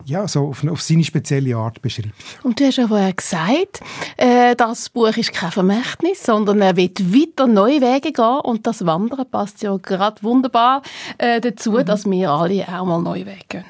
ja, 0.04 0.26
so 0.28 0.48
auf, 0.48 0.66
auf, 0.66 0.82
seine 0.82 1.04
spezielle 1.04 1.56
Art 1.56 1.82
beschreibt. 1.82 2.14
Und 2.42 2.58
du 2.58 2.66
hast 2.66 2.76
ja 2.76 2.88
vorher 2.88 3.12
gesagt, 3.12 3.80
äh, 4.16 4.54
das 4.56 4.88
Buch 4.88 5.16
ist 5.16 5.32
kein 5.32 5.50
Vermächtnis, 5.50 6.22
sondern 6.22 6.60
er 6.60 6.76
wird 6.76 7.00
weiter 7.12 7.46
neue 7.46 7.80
Wege 7.80 8.12
gehen 8.12 8.40
und 8.42 8.66
das 8.66 8.84
Wandern 8.84 9.30
passt 9.30 9.62
ja 9.62 9.76
gerade 9.76 10.22
wunderbar 10.22 10.82
äh, 11.18 11.40
dazu, 11.40 11.72
mhm. 11.72 11.84
dass 11.84 12.08
wir 12.10 12.30
alle 12.30 12.66
auch 12.68 12.84
mal 12.84 13.00
neue 13.00 13.26
Wege 13.26 13.44
gehen. 13.48 13.64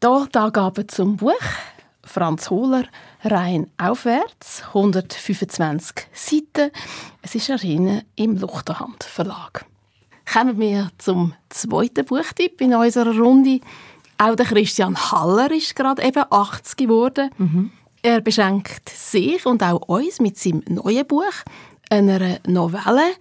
Da 0.00 0.26
die 0.32 0.38
Angaben 0.38 0.88
zum 0.88 1.16
Buch. 1.16 1.32
Franz 2.06 2.50
Hohler, 2.50 2.84
rein 3.22 3.70
aufwärts, 3.78 4.62
125 4.68 6.06
Seiten. 6.12 6.70
Es 7.22 7.34
ist 7.34 7.48
erschienen 7.48 8.02
im 8.14 8.36
Luchterhand 8.36 9.04
Verlag. 9.04 9.64
Kommen 10.30 10.58
wir 10.58 10.90
zum 10.98 11.34
zweiten 11.48 12.04
Buchtipp 12.04 12.60
in 12.60 12.74
unserer 12.74 13.16
Runde. 13.16 13.60
Auch 14.18 14.36
der 14.36 14.46
Christian 14.46 14.96
Haller 14.96 15.50
ist 15.50 15.74
gerade 15.74 16.02
eben 16.02 16.24
80 16.30 16.76
geworden. 16.76 17.30
Mhm. 17.38 17.70
Er 18.02 18.20
beschenkt 18.20 18.88
sich 18.88 19.46
und 19.46 19.62
auch 19.62 19.88
uns 19.88 20.20
mit 20.20 20.38
seinem 20.38 20.62
neuen 20.68 21.06
Buch, 21.06 21.32
einer 21.90 22.38
Novelle. 22.46 23.14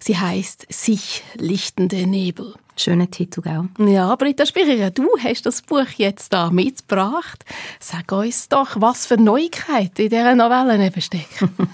Sie 0.00 0.16
heißt 0.16 0.66
Sich 0.70 1.22
lichtende 1.34 2.06
Nebel. 2.06 2.54
Schöner 2.76 3.10
Titel, 3.10 3.42
gell? 3.42 3.68
Ja, 3.86 4.16
Britta 4.16 4.46
Spicher, 4.46 4.90
du 4.90 5.06
hast 5.22 5.44
das 5.44 5.62
Buch 5.62 5.86
jetzt 5.98 6.32
da 6.32 6.50
mitgebracht. 6.50 7.44
Sag 7.78 8.10
uns 8.10 8.48
doch, 8.48 8.80
was 8.80 9.06
für 9.06 9.18
Neuigkeiten 9.18 10.02
in 10.02 10.08
dieser 10.08 10.34
Novelle 10.34 10.90
stecken. 11.00 11.50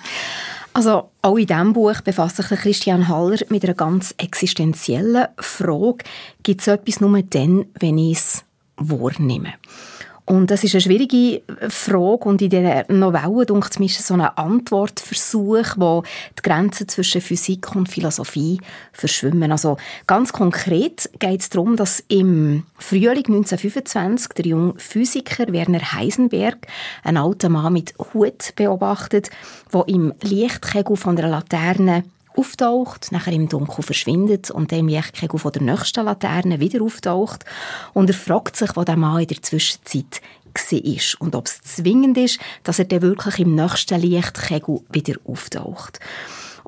Also 0.74 1.10
auch 1.22 1.36
in 1.36 1.46
diesem 1.46 1.72
Buch 1.72 2.02
befasst 2.02 2.36
sich 2.36 2.46
Christian 2.46 3.08
Haller 3.08 3.38
mit 3.48 3.64
einer 3.64 3.74
ganz 3.74 4.14
existenziellen 4.16 5.26
Frage. 5.38 6.04
Gibt 6.44 6.60
es 6.60 6.68
etwas 6.68 7.00
nur 7.00 7.20
dann, 7.22 7.66
wenn 7.80 7.98
ich 7.98 8.18
es 8.18 8.44
wahrnehmen. 8.78 9.54
Und 10.28 10.50
das 10.50 10.62
ist 10.62 10.74
eine 10.74 10.82
schwierige 10.82 11.40
Frage 11.70 12.28
und 12.28 12.42
in 12.42 12.50
dieser 12.50 12.84
Novelle 12.92 13.46
denkt 13.46 13.70
es 13.70 13.78
mir 13.78 13.88
so 13.88 14.12
ein 14.12 14.20
Antwortversuch, 14.20 15.76
wo 15.78 16.02
die 16.38 16.42
Grenzen 16.42 16.86
zwischen 16.86 17.22
Physik 17.22 17.74
und 17.74 17.88
Philosophie 17.88 18.60
verschwimmen. 18.92 19.52
Also 19.52 19.78
ganz 20.06 20.34
konkret 20.34 21.08
geht 21.18 21.40
es 21.40 21.48
darum, 21.48 21.76
dass 21.76 22.04
im 22.08 22.64
Frühling 22.76 23.24
1925 23.24 24.34
der 24.34 24.44
junge 24.44 24.74
Physiker 24.76 25.50
Werner 25.50 25.92
Heisenberg 25.92 26.58
einen 27.04 27.16
alten 27.16 27.50
Mann 27.50 27.72
mit 27.72 27.94
Hut 28.12 28.52
beobachtet, 28.54 29.30
der 29.72 29.88
im 29.88 30.12
Lichtkegel 30.20 30.96
von 30.96 31.16
der 31.16 31.28
Laterne 31.28 32.04
auftaucht, 32.38 33.12
nachher 33.12 33.32
im 33.32 33.48
Dunkel 33.48 33.82
verschwindet 33.82 34.50
und 34.50 34.72
dann 34.72 34.80
im 34.80 34.88
Lichtkegel 34.88 35.38
von 35.38 35.52
der 35.52 35.62
nächsten 35.62 36.04
Laterne 36.04 36.60
wieder 36.60 36.82
auftaucht. 36.82 37.44
Und 37.94 38.10
er 38.10 38.14
fragt 38.14 38.56
sich, 38.56 38.74
was 38.76 38.84
der 38.84 38.96
Mann 38.96 39.20
in 39.20 39.26
der 39.26 39.42
Zwischenzeit 39.42 40.20
war 40.54 41.20
und 41.20 41.34
ob 41.36 41.46
es 41.46 41.60
zwingend 41.60 42.18
ist, 42.18 42.40
dass 42.64 42.78
er 42.78 42.86
dann 42.86 43.02
wirklich 43.02 43.38
im 43.38 43.54
nächsten 43.54 44.00
Lichtkegel 44.00 44.80
wieder 44.90 45.14
auftaucht. 45.24 46.00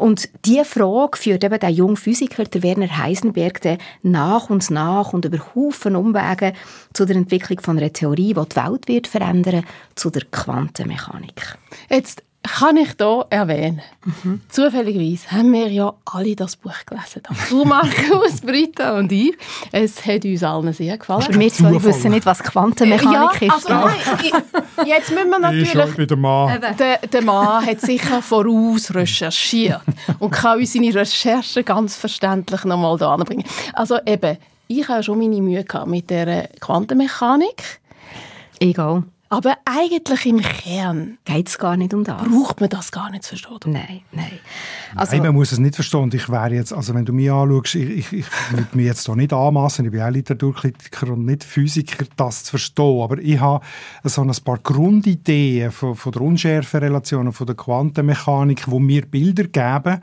Und 0.01 0.31
diese 0.47 0.65
Frage 0.65 1.19
führt 1.19 1.45
eben 1.45 1.61
der 1.61 1.69
junge 1.69 1.97
Physiker, 1.97 2.45
der 2.45 2.63
Werner 2.63 2.97
Heisenberg, 2.97 3.61
nach 4.03 4.49
und 4.49 4.71
nach 4.71 5.13
und 5.13 5.27
über 5.27 5.55
Haufen 5.55 5.95
Umwege 5.95 6.55
zu 6.95 7.05
der 7.05 7.17
Entwicklung 7.17 7.61
von 7.61 7.77
einer 7.77 7.93
Theorie, 7.93 8.33
die 8.33 8.49
die 8.49 8.57
Welt 8.57 8.89
wird 8.89 9.07
verändern, 9.07 9.67
zu 9.97 10.09
der 10.09 10.23
Quantenmechanik. 10.31 11.59
Jetzt 11.91 12.23
kann 12.59 12.77
ich 12.77 12.91
hier 12.99 13.27
erwähnen. 13.31 13.83
Mhm. 14.05 14.41
Zufälligerweise 14.49 15.31
haben 15.31 15.53
wir 15.53 15.69
ja 15.69 15.93
alle 16.05 16.35
das 16.37 16.57
Buch 16.57 16.75
gelesen. 16.87 17.23
Du, 17.49 17.65
Markus, 17.65 18.41
Britta 18.45 18.99
und 18.99 19.13
ich. 19.13 19.37
Es 19.73 20.05
hat 20.05 20.25
uns 20.25 20.43
allen 20.43 20.73
sehr 20.73 20.97
gefallen. 20.99 21.23
Aber 21.23 21.39
wir 21.39 21.53
zwei 21.53 21.83
wissen 21.83 22.11
nicht, 22.11 22.27
was 22.27 22.43
Quantenmechanik 22.43 23.43
ja, 23.43 23.57
ist. 23.57 23.71
Also, 23.71 23.87
nein, 23.87 24.87
jetzt 24.87 25.11
müssen 25.11 25.31
wir 25.31 25.39
natürlich... 25.39 25.75
Ich 25.75 26.07
der 26.07 26.17
Mann. 26.17 26.61
Der, 26.79 26.99
der 26.99 27.23
Mann 27.23 27.65
hat 27.65 27.81
sicher 27.81 28.23
voraus 28.23 28.95
recherchiert 28.95 29.83
und 30.19 30.31
kann 30.31 30.59
uns 30.59 30.73
seine 30.73 30.95
Recherchen 30.95 31.65
ganz 31.65 31.97
verständlich 31.97 32.65
nochmal 32.65 32.97
da 32.99 33.15
anbringen. 33.15 33.45
Also 33.73 33.99
eben, 34.07 34.39
ich 34.69 34.89
habe 34.89 35.03
schon 35.03 35.19
meine 35.19 35.41
Mühe 35.41 35.65
gehabt 35.65 35.89
mit 35.89 36.11
der 36.11 36.49
Quantenmechanik. 36.61 37.81
Egal. 38.61 39.05
Aber 39.33 39.57
eigentlich 39.65 40.27
im 40.27 40.41
Kern 40.41 41.19
geht 41.25 41.47
es 41.47 41.57
gar 41.57 41.77
nicht 41.77 41.95
um 41.95 42.03
das. 42.03 42.21
Braucht 42.21 42.61
man 42.61 42.69
das 42.69 42.91
gar 42.91 43.13
nicht 43.13 43.23
zu 43.23 43.37
verstehen? 43.37 43.73
Nein, 43.73 44.01
nein. 44.11 44.41
Also, 44.97 45.15
nein, 45.15 45.23
man 45.23 45.35
muss 45.37 45.53
es 45.53 45.61
nicht 45.61 45.77
verstehen. 45.77 46.01
Und 46.01 46.15
ich 46.15 46.29
wäre 46.29 46.53
jetzt, 46.53 46.73
also 46.73 46.95
wenn 46.95 47.05
du 47.05 47.13
mich 47.13 47.31
anschaust, 47.31 47.77
ich, 47.77 47.91
ich, 47.91 48.13
ich 48.13 48.27
würde 48.51 48.77
mich 48.77 48.87
jetzt 48.87 49.07
hier 49.07 49.15
nicht 49.15 49.33
anmassen, 49.33 49.85
ich 49.85 49.93
bin 49.93 50.03
auch 50.03 50.11
Literaturkritiker 50.11 51.13
und 51.13 51.27
nicht 51.27 51.45
Physiker, 51.45 52.07
das 52.17 52.43
zu 52.43 52.51
verstehen. 52.51 53.03
Aber 53.03 53.19
ich 53.19 53.39
habe 53.39 53.65
so 54.03 54.23
ein 54.23 54.33
paar 54.45 54.59
Grundideen 54.59 55.71
von, 55.71 55.95
von 55.95 56.11
der 56.11 56.23
Unschärferelation, 56.23 57.33
von 57.33 57.47
der 57.47 57.55
Quantenmechanik, 57.55 58.69
wo 58.69 58.81
mir 58.81 59.07
Bilder 59.07 59.45
geben, 59.45 60.01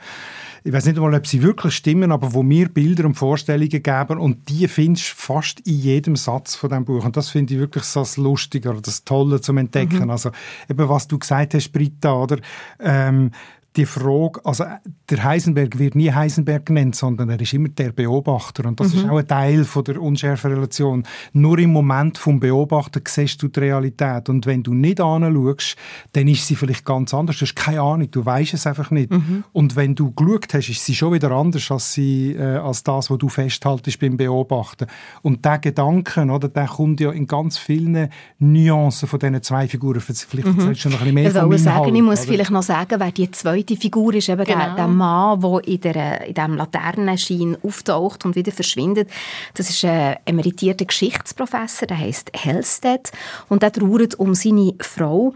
ich 0.67 0.73
weiß 0.73 0.85
nicht 0.87 0.97
mal, 0.97 1.13
ob 1.13 1.25
sie 1.25 1.41
wirklich 1.43 1.75
stimmen, 1.75 2.11
aber 2.11 2.33
wo 2.33 2.43
mir 2.43 2.67
Bilder 2.67 3.05
und 3.05 3.15
Vorstellungen 3.15 3.69
geben 3.69 4.17
und 4.17 4.49
die 4.49 4.67
findest 4.67 5.11
du 5.11 5.15
fast 5.15 5.61
in 5.61 5.79
jedem 5.79 6.15
Satz 6.17 6.55
von 6.55 6.69
dem 6.69 6.83
Buch 6.83 7.05
und 7.05 7.15
das 7.15 7.29
finde 7.29 7.53
ich 7.53 7.59
wirklich 7.61 7.85
so 7.85 8.01
das 8.01 8.17
Lustige 8.17 8.71
oder 8.71 8.81
das 8.81 9.05
Tolle 9.05 9.16
zum 9.41 9.57
Entdecken. 9.57 10.03
Mhm. 10.03 10.09
Also 10.09 10.31
eben 10.69 10.89
was 10.89 11.07
du 11.07 11.19
gesagt 11.19 11.53
hast, 11.53 11.71
Britta, 11.71 12.13
oder 12.13 12.37
ähm, 12.79 13.31
die 13.77 13.85
Frage, 13.85 14.43
also 14.43 14.65
der 15.09 15.23
Heisenberg 15.23 15.77
wird 15.77 15.95
nie 15.95 16.11
Heisenberg 16.11 16.65
genannt, 16.65 16.95
sondern 16.95 17.29
er 17.29 17.39
ist 17.39 17.53
immer 17.53 17.69
der 17.69 17.91
Beobachter 17.91 18.65
und 18.65 18.79
das 18.79 18.93
mhm. 18.93 18.99
ist 18.99 19.09
auch 19.09 19.17
ein 19.17 19.27
Teil 19.27 19.63
von 19.63 19.83
der 19.83 20.01
Unschärferelation. 20.01 21.03
Nur 21.33 21.59
im 21.59 21.71
Moment 21.71 22.17
vom 22.17 22.39
Beobachter 22.39 22.99
siehst 23.07 23.41
du 23.41 23.47
die 23.47 23.59
Realität 23.59 24.29
und 24.29 24.45
wenn 24.45 24.63
du 24.63 24.73
nicht 24.73 24.99
anschaust, 24.99 25.75
dann 26.13 26.27
ist 26.27 26.47
sie 26.47 26.55
vielleicht 26.55 26.85
ganz 26.85 27.13
anders. 27.13 27.37
Du 27.37 27.45
hast 27.45 27.55
keine 27.55 27.81
Ahnung, 27.81 28.09
du 28.09 28.25
weißt 28.25 28.55
es 28.55 28.65
einfach 28.65 28.89
nicht. 28.89 29.11
Mhm. 29.11 29.43
Und 29.53 29.75
wenn 29.75 29.93
du 29.93 30.11
geschaut 30.11 30.53
hast, 30.53 30.69
ist 30.69 30.83
sie 30.83 30.95
schon 30.95 31.13
wieder 31.13 31.31
anders 31.31 31.69
als, 31.69 31.93
sie, 31.93 32.31
äh, 32.31 32.57
als 32.57 32.83
das, 32.83 33.11
was 33.11 33.17
du 33.17 33.29
festhaltest 33.29 33.99
beim 33.99 34.17
Beobachten. 34.17 34.87
Und 35.21 35.45
der 35.45 35.59
Gedanken, 35.59 36.31
oder, 36.31 36.49
der 36.49 36.67
kommt 36.67 36.99
ja 36.99 37.11
in 37.11 37.27
ganz 37.27 37.57
vielen 37.57 38.09
Nuancen 38.39 39.07
von 39.07 39.19
diesen 39.19 39.41
zwei 39.43 39.67
Figuren. 39.67 40.01
Vielleicht 40.01 40.47
mhm. 40.47 40.59
erzählst 40.59 40.85
du 40.85 40.89
noch 40.89 41.01
ein 41.01 41.13
bisschen 41.13 41.13
mehr 41.13 41.27
ich 41.27 41.33
von 41.33 41.57
sagen, 41.57 41.95
Ich 41.95 42.01
muss 42.01 42.19
oder? 42.21 42.27
vielleicht 42.27 42.51
noch 42.51 42.63
sagen, 42.63 42.99
wer 42.99 43.11
die 43.11 43.29
zweite 43.29 43.66
zweite 43.67 43.79
Figur 43.79 44.13
ist 44.13 44.29
eben 44.29 44.43
genau. 44.45 44.65
der, 44.65 44.75
der 44.75 44.87
Mann, 44.87 45.41
der 45.41 45.67
in, 45.67 45.81
der, 45.81 46.27
in 46.27 46.33
diesem 46.33 46.55
Laternenschein 46.55 47.57
auftaucht 47.63 48.25
und 48.25 48.35
wieder 48.35 48.51
verschwindet. 48.51 49.09
Das 49.53 49.69
ist 49.69 49.83
ein 49.85 50.17
emeritierter 50.25 50.85
Geschichtsprofessor, 50.85 51.87
der 51.87 51.99
heißt 51.99 52.31
Hellstedt 52.33 53.11
und 53.49 53.63
der 53.63 53.71
trauert 53.71 54.15
um 54.15 54.33
seine 54.33 54.73
Frau. 54.79 55.33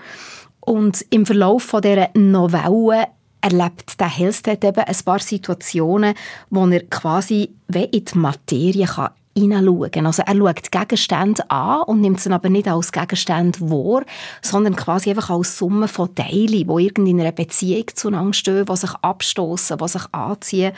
Und 0.62 1.06
im 1.10 1.26
Verlauf 1.26 1.64
von 1.64 1.82
dieser 1.82 2.10
Novelle 2.14 3.08
erlebt 3.42 4.00
der 4.00 4.10
Hellstedt 4.10 4.64
eben 4.64 4.84
ein 4.84 4.98
paar 5.04 5.20
Situationen, 5.20 6.14
wo 6.50 6.68
er 6.68 6.86
quasi 6.88 7.52
wie 7.68 7.86
in 7.86 8.06
die 8.06 8.18
Materie 8.18 8.86
kann 8.86 9.10
hineinschauen. 9.38 10.06
Also 10.06 10.24
er 10.26 10.36
schaut 10.36 10.72
Gegenstände 10.72 11.50
an 11.50 11.84
und 11.84 12.02
nimmt 12.02 12.20
sie 12.20 12.32
aber 12.32 12.50
nicht 12.50 12.68
als 12.68 12.92
Gegenstände 12.92 13.60
wahr, 13.62 14.04
sondern 14.42 14.76
quasi 14.76 15.10
einfach 15.10 15.30
als 15.30 15.58
Summe 15.58 15.88
von 15.88 16.14
Teilen, 16.16 16.48
die 16.48 16.86
irgendwie 16.86 17.12
in 17.12 17.22
einer 17.22 17.32
Beziehung 17.32 17.86
zueinander 17.94 18.34
stehen, 18.34 18.66
die 18.66 18.76
sich 18.76 18.94
abstoßen, 19.02 19.78
die 19.78 19.88
sich 19.88 20.14
anziehen. 20.14 20.74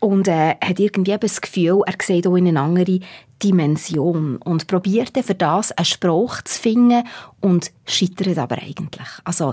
Und 0.00 0.26
äh, 0.26 0.56
hat 0.60 0.80
irgendwie 0.80 1.16
das 1.16 1.40
Gefühl, 1.40 1.82
er 1.86 1.94
sieht 2.02 2.26
auch 2.26 2.34
in 2.34 2.48
eine 2.48 2.60
andere 2.60 2.98
Dimension 3.42 4.36
und 4.38 4.66
probiert 4.66 5.16
für 5.24 5.34
das 5.34 5.72
einen 5.72 5.84
Spruch 5.84 6.42
zu 6.42 6.60
finden 6.60 7.04
und 7.42 7.70
scheitert 7.84 8.38
aber 8.38 8.56
eigentlich. 8.56 9.08
Also 9.24 9.52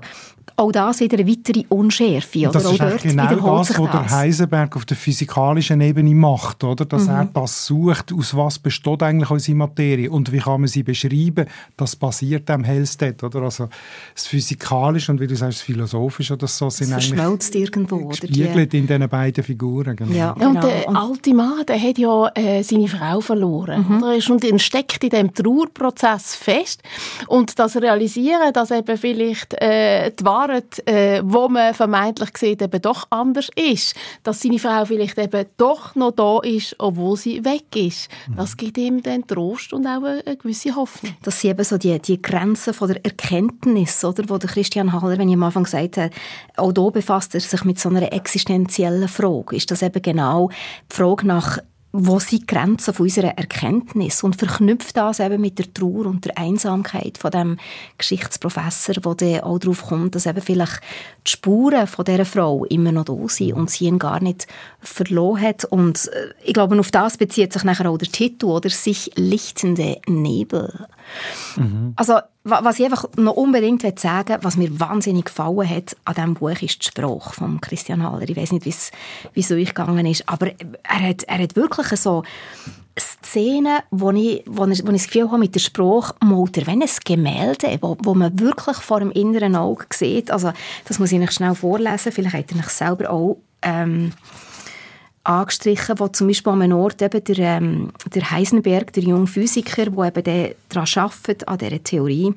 auch 0.60 0.72
das 0.72 1.00
wieder 1.00 1.19
eine 1.19 1.29
weitere 1.29 1.63
Unschärfe. 1.69 2.39
Oder? 2.39 2.51
Das 2.51 2.72
ist 2.72 2.81
dort 2.81 3.01
genau 3.01 3.60
das, 3.60 3.79
was 3.79 3.91
der 3.91 4.10
Heisenberg 4.10 4.75
auf 4.75 4.86
der 4.86 4.98
physikalischen 4.98 5.79
Ebene 5.79 6.13
macht, 6.13 6.63
oder? 6.63 6.86
dass 6.86 7.05
mhm. 7.05 7.10
er 7.10 7.25
das 7.34 7.65
sucht, 7.65 8.12
aus 8.13 8.36
was 8.36 8.60
besteht 8.60 9.01
eigentlich 9.01 9.29
unsere 9.29 9.58
Materie 9.58 10.12
und 10.12 10.31
wie 10.31 10.39
kann 10.39 10.62
man 10.62 10.67
sie 10.67 10.84
beschreiben, 10.84 11.46
das 11.77 11.96
basiert 11.96 12.50
am 12.50 12.63
Hellstedt. 12.63 13.24
Oder? 13.24 13.43
Also 13.43 13.69
das 14.13 14.27
Physikalische 14.27 15.12
und 15.12 15.22
wie 15.22 15.27
du 15.27 15.36
sagst, 15.36 15.60
das 15.60 15.62
Philosophische 15.62 16.34
oder 16.34 16.48
so 16.48 16.69
sind 16.69 16.91
das 16.91 17.12
eigentlich 17.12 17.55
irgendwo, 17.55 18.08
gespiegelt 18.08 18.74
in 18.74 18.86
diesen 18.86 19.08
beiden 19.08 19.43
Figuren. 19.43 19.96
Genau. 19.96 20.12
Ja, 20.12 20.34
genau. 20.34 20.50
Und 20.50 20.63
der 20.63 20.89
alte 20.89 21.34
Mann, 21.34 21.65
der 21.65 21.81
hat 21.81 21.98
ja 21.98 22.27
äh, 22.36 22.63
seine 22.63 22.88
Frau 22.88 23.22
verloren. 23.22 23.86
Mhm. 23.88 24.03
Oder? 24.03 24.29
Und 24.29 24.43
er 24.43 24.60
steckt 24.60 25.03
in 25.03 25.10
diesem 25.10 25.34
Trauerprozess 25.34 26.36
fest 26.36 26.84
und 27.27 27.58
Realisieren, 27.79 28.53
dass 28.53 28.71
eben 28.71 28.98
vielleicht 28.98 29.53
äh, 29.62 30.12
die 30.12 30.25
Wahrheit 30.25 30.88
äh, 30.88 31.21
wo 31.24 31.48
man 31.48 31.74
vermeintlich 31.74 32.29
sieht, 32.38 32.62
eben 32.62 32.81
doch 32.81 33.07
anders 33.09 33.50
ist. 33.55 33.95
Dass 34.24 34.41
seine 34.41 34.59
Frau 34.59 34.86
vielleicht 34.86 35.17
eben 35.17 35.45
doch 35.57 35.95
noch 35.95 36.12
da 36.12 36.39
ist, 36.39 36.75
obwohl 36.79 37.17
sie 37.17 37.43
weg 37.45 37.75
ist. 37.75 38.09
Das 38.36 38.57
gibt 38.57 38.77
ihm 38.77 39.01
dann 39.01 39.25
Trost 39.27 39.74
und 39.74 39.86
auch 39.86 40.03
eine, 40.03 40.24
eine 40.25 40.38
gewisse 40.38 40.75
Hoffnung. 40.75 41.15
Das 41.24 41.41
sind 41.41 41.51
eben 41.51 41.63
so 41.63 41.77
die, 41.77 42.00
die 42.00 42.21
Grenzen 42.21 42.74
von 42.74 42.88
der 42.89 43.03
Erkenntnis, 43.03 44.03
oder, 44.03 44.24
wo 44.27 44.38
der 44.38 44.50
Christian 44.50 44.93
Haller, 44.93 45.17
wenn 45.17 45.29
ich 45.29 45.36
am 45.36 45.43
Anfang 45.43 45.63
gesagt 45.63 45.98
habe, 45.98 46.09
auch 46.57 46.74
hier 46.75 46.91
befasst 46.91 47.33
er 47.36 47.41
sich 47.41 47.63
mit 47.63 47.79
so 47.79 47.89
einer 47.89 48.12
existenziellen 48.13 49.07
Frage. 49.07 49.55
Ist 49.55 49.71
das 49.71 49.81
eben 49.81 50.01
genau 50.01 50.50
die 50.91 50.95
Frage 50.95 51.27
nach 51.27 51.59
wo 51.91 52.19
sind 52.19 52.43
die 52.43 52.46
Grenzen 52.46 52.93
von 52.93 53.05
unserer 53.05 53.38
Erkenntnis 53.38 54.24
und 54.24 54.36
verknüpft 54.36 54.96
das 54.96 55.19
eben 55.19 55.41
mit 55.41 55.58
der 55.58 55.74
Trauer 55.74 56.05
und 56.05 56.24
der 56.24 56.38
Einsamkeit 56.38 57.17
von 57.17 57.31
dem 57.31 57.58
Geschichtsprofessor, 57.98 58.96
wo 59.03 59.15
der 59.15 59.46
auch 59.46 59.58
darauf 59.58 59.88
kommt, 59.88 60.13
dass 60.13 60.27
eben 60.27 60.42
vielleicht 60.42 60.81
die 61.25 61.31
Spuren 61.31 61.87
von 61.87 62.05
dieser 62.05 62.25
Frau 62.25 62.63
immer 62.66 62.92
noch 62.92 63.05
da 63.05 63.18
sind 63.27 63.53
und 63.53 63.72
sie 63.72 63.85
ihn 63.85 63.98
gar 63.98 64.22
nicht 64.22 64.46
verloren 64.81 65.42
hat 65.42 65.66
und 65.66 66.07
äh, 66.13 66.33
ich 66.44 66.53
glaube, 66.53 66.79
auf 66.79 66.92
das 66.92 67.18
bezieht 67.18 67.53
sich 67.53 67.63
nachher 67.63 67.90
auch 67.90 67.98
der 67.98 68.11
Titel, 68.11 68.46
oder 68.46 68.70
«Sich 68.70 69.11
lichtende 69.16 69.98
Nebel». 70.07 70.87
Mhm. 71.55 71.94
Also 71.96 72.20
was 72.50 72.79
ich 72.79 72.85
einfach 72.85 73.05
noch 73.16 73.33
unbedingt 73.33 73.81
sagen 74.00 74.29
will, 74.29 74.40
was 74.42 74.57
mir 74.57 74.79
wahnsinnig 74.79 75.25
gefallen 75.25 75.70
hat 75.70 75.96
an 76.05 76.16
diesem 76.16 76.33
Buch, 76.35 76.62
ist 76.62 76.83
die 76.83 76.88
Sprache 76.88 77.33
von 77.33 77.62
Christian 77.62 78.03
Haller. 78.03 78.27
Ich 78.27 78.35
weiß 78.35 78.51
nicht, 78.51 78.66
wie 78.66 79.40
es 79.40 79.51
euch 79.51 79.74
gegangen 79.74 80.05
ist, 80.05 80.27
aber 80.27 80.48
er 80.83 81.09
hat, 81.09 81.24
er 81.24 81.40
hat 81.40 81.55
wirklich 81.55 81.88
so 82.00 82.24
Szenen, 83.00 83.79
wo 83.92 84.12
ich, 84.12 84.44
wo 84.46 84.66
ich, 84.66 84.85
wo 84.85 84.92
ich 84.92 85.01
das 85.01 85.05
Gefühl 85.05 85.27
habe, 85.27 85.40
mit 85.40 85.55
der 85.55 85.59
Sprache 85.59 86.16
malt 86.22 86.57
er 86.57 86.68
wenn 86.68 86.81
ein 86.81 86.90
Gemälde, 87.05 87.77
wo, 87.81 87.98
wo 88.03 88.14
man 88.14 88.38
wirklich 88.40 88.77
vor 88.77 89.00
dem 89.00 89.12
inneren 89.12 89.55
Auge 89.55 89.85
sieht. 89.94 90.31
Also, 90.31 90.51
das 90.85 91.00
muss 91.00 91.12
ich 91.12 91.22
euch 91.22 91.31
schnell 91.31 91.55
vorlesen. 91.55 92.12
Vielleicht 92.12 92.35
habt 92.35 92.51
ihr 92.51 92.59
euch 92.59 92.70
selber 92.70 93.09
auch 93.09 93.38
ähm, 93.62 94.12
angestrichen, 95.24 96.00
wo 96.00 96.08
zum 96.08 96.27
Beispiel 96.27 96.53
an 96.53 96.62
einem 96.62 96.77
Ort 96.77 97.01
eben 97.01 97.24
der, 97.24 97.38
ähm, 97.38 97.92
der 98.14 98.32
Heisenberg, 98.32 98.94
der 98.94 99.03
junge 99.03 99.27
Physiker, 99.27 99.86
der 99.86 100.18
eben 100.18 100.53
daran 100.70 100.88
arbeitet, 100.96 101.48
an 101.48 101.58
dieser 101.58 101.84
Theorie, 101.84 102.34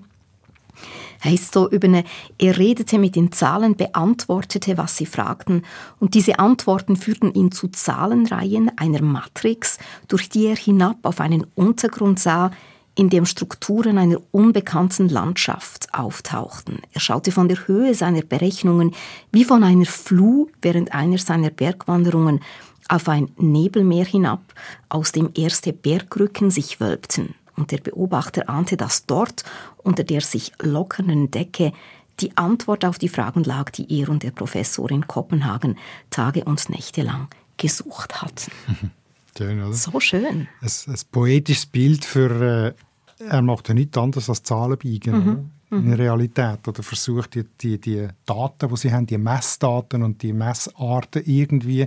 heißt 1.24 1.54
so 1.54 1.70
über 1.70 1.86
eine, 1.86 2.04
er 2.38 2.58
redete 2.58 2.98
mit 2.98 3.16
den 3.16 3.32
Zahlen, 3.32 3.76
beantwortete, 3.76 4.76
was 4.78 4.96
sie 4.96 5.06
fragten, 5.06 5.62
und 6.00 6.14
diese 6.14 6.38
Antworten 6.38 6.96
führten 6.96 7.32
ihn 7.32 7.52
zu 7.52 7.68
Zahlenreihen 7.68 8.70
einer 8.76 9.02
Matrix, 9.02 9.78
durch 10.08 10.28
die 10.28 10.46
er 10.46 10.56
hinab 10.56 10.98
auf 11.02 11.20
einen 11.20 11.46
Untergrund 11.54 12.18
sah, 12.18 12.50
in 12.94 13.08
dem 13.08 13.24
Strukturen 13.24 13.96
einer 13.96 14.18
unbekannten 14.32 15.08
Landschaft 15.08 15.88
auftauchten. 15.94 16.80
Er 16.92 17.00
schaute 17.00 17.32
von 17.32 17.48
der 17.48 17.66
Höhe 17.66 17.94
seiner 17.94 18.20
Berechnungen 18.20 18.94
wie 19.30 19.44
von 19.44 19.64
einer 19.64 19.86
Fluh 19.86 20.48
während 20.60 20.92
einer 20.92 21.16
seiner 21.16 21.48
Bergwanderungen 21.48 22.40
auf 22.88 23.08
ein 23.08 23.30
Nebelmeer 23.36 24.04
hinab, 24.04 24.42
aus 24.88 25.12
dem 25.12 25.30
erste 25.34 25.72
Bergrücken 25.72 26.50
sich 26.50 26.80
wölbten. 26.80 27.34
Und 27.56 27.70
der 27.70 27.78
Beobachter 27.78 28.48
ahnte, 28.48 28.76
dass 28.76 29.06
dort, 29.06 29.44
unter 29.78 30.04
der 30.04 30.20
sich 30.20 30.52
lockernden 30.60 31.30
Decke, 31.30 31.72
die 32.20 32.36
Antwort 32.36 32.84
auf 32.84 32.98
die 32.98 33.08
Fragen 33.08 33.44
lag, 33.44 33.70
die 33.70 34.00
er 34.00 34.08
und 34.08 34.22
der 34.22 34.30
Professor 34.30 34.90
in 34.90 35.06
Kopenhagen 35.06 35.78
Tage 36.10 36.44
und 36.44 36.68
Nächte 36.70 37.02
lang 37.02 37.28
gesucht 37.56 38.22
hatten. 38.22 38.52
Schön, 39.36 39.62
oder? 39.62 39.72
So 39.72 39.98
schön. 39.98 40.46
Ein, 40.60 40.70
ein 40.86 41.00
poetisches 41.10 41.64
Bild 41.64 42.04
für, 42.04 42.74
äh, 43.18 43.24
er 43.24 43.40
macht 43.40 43.68
ja 43.68 43.74
nichts 43.74 43.96
anderes 43.96 44.28
als 44.28 44.42
Zahlen 44.42 44.76
biegen. 44.76 45.14
Mhm 45.14 45.50
in 45.72 45.88
der 45.88 45.98
Realität 45.98 46.66
oder 46.68 46.82
versucht 46.82 47.34
die, 47.34 47.44
die, 47.60 47.80
die 47.80 48.08
Daten, 48.26 48.68
die 48.68 48.76
sie 48.76 48.92
haben, 48.92 49.06
die 49.06 49.18
Messdaten 49.18 50.02
und 50.02 50.22
die 50.22 50.32
Messarten 50.32 51.22
irgendwie 51.24 51.86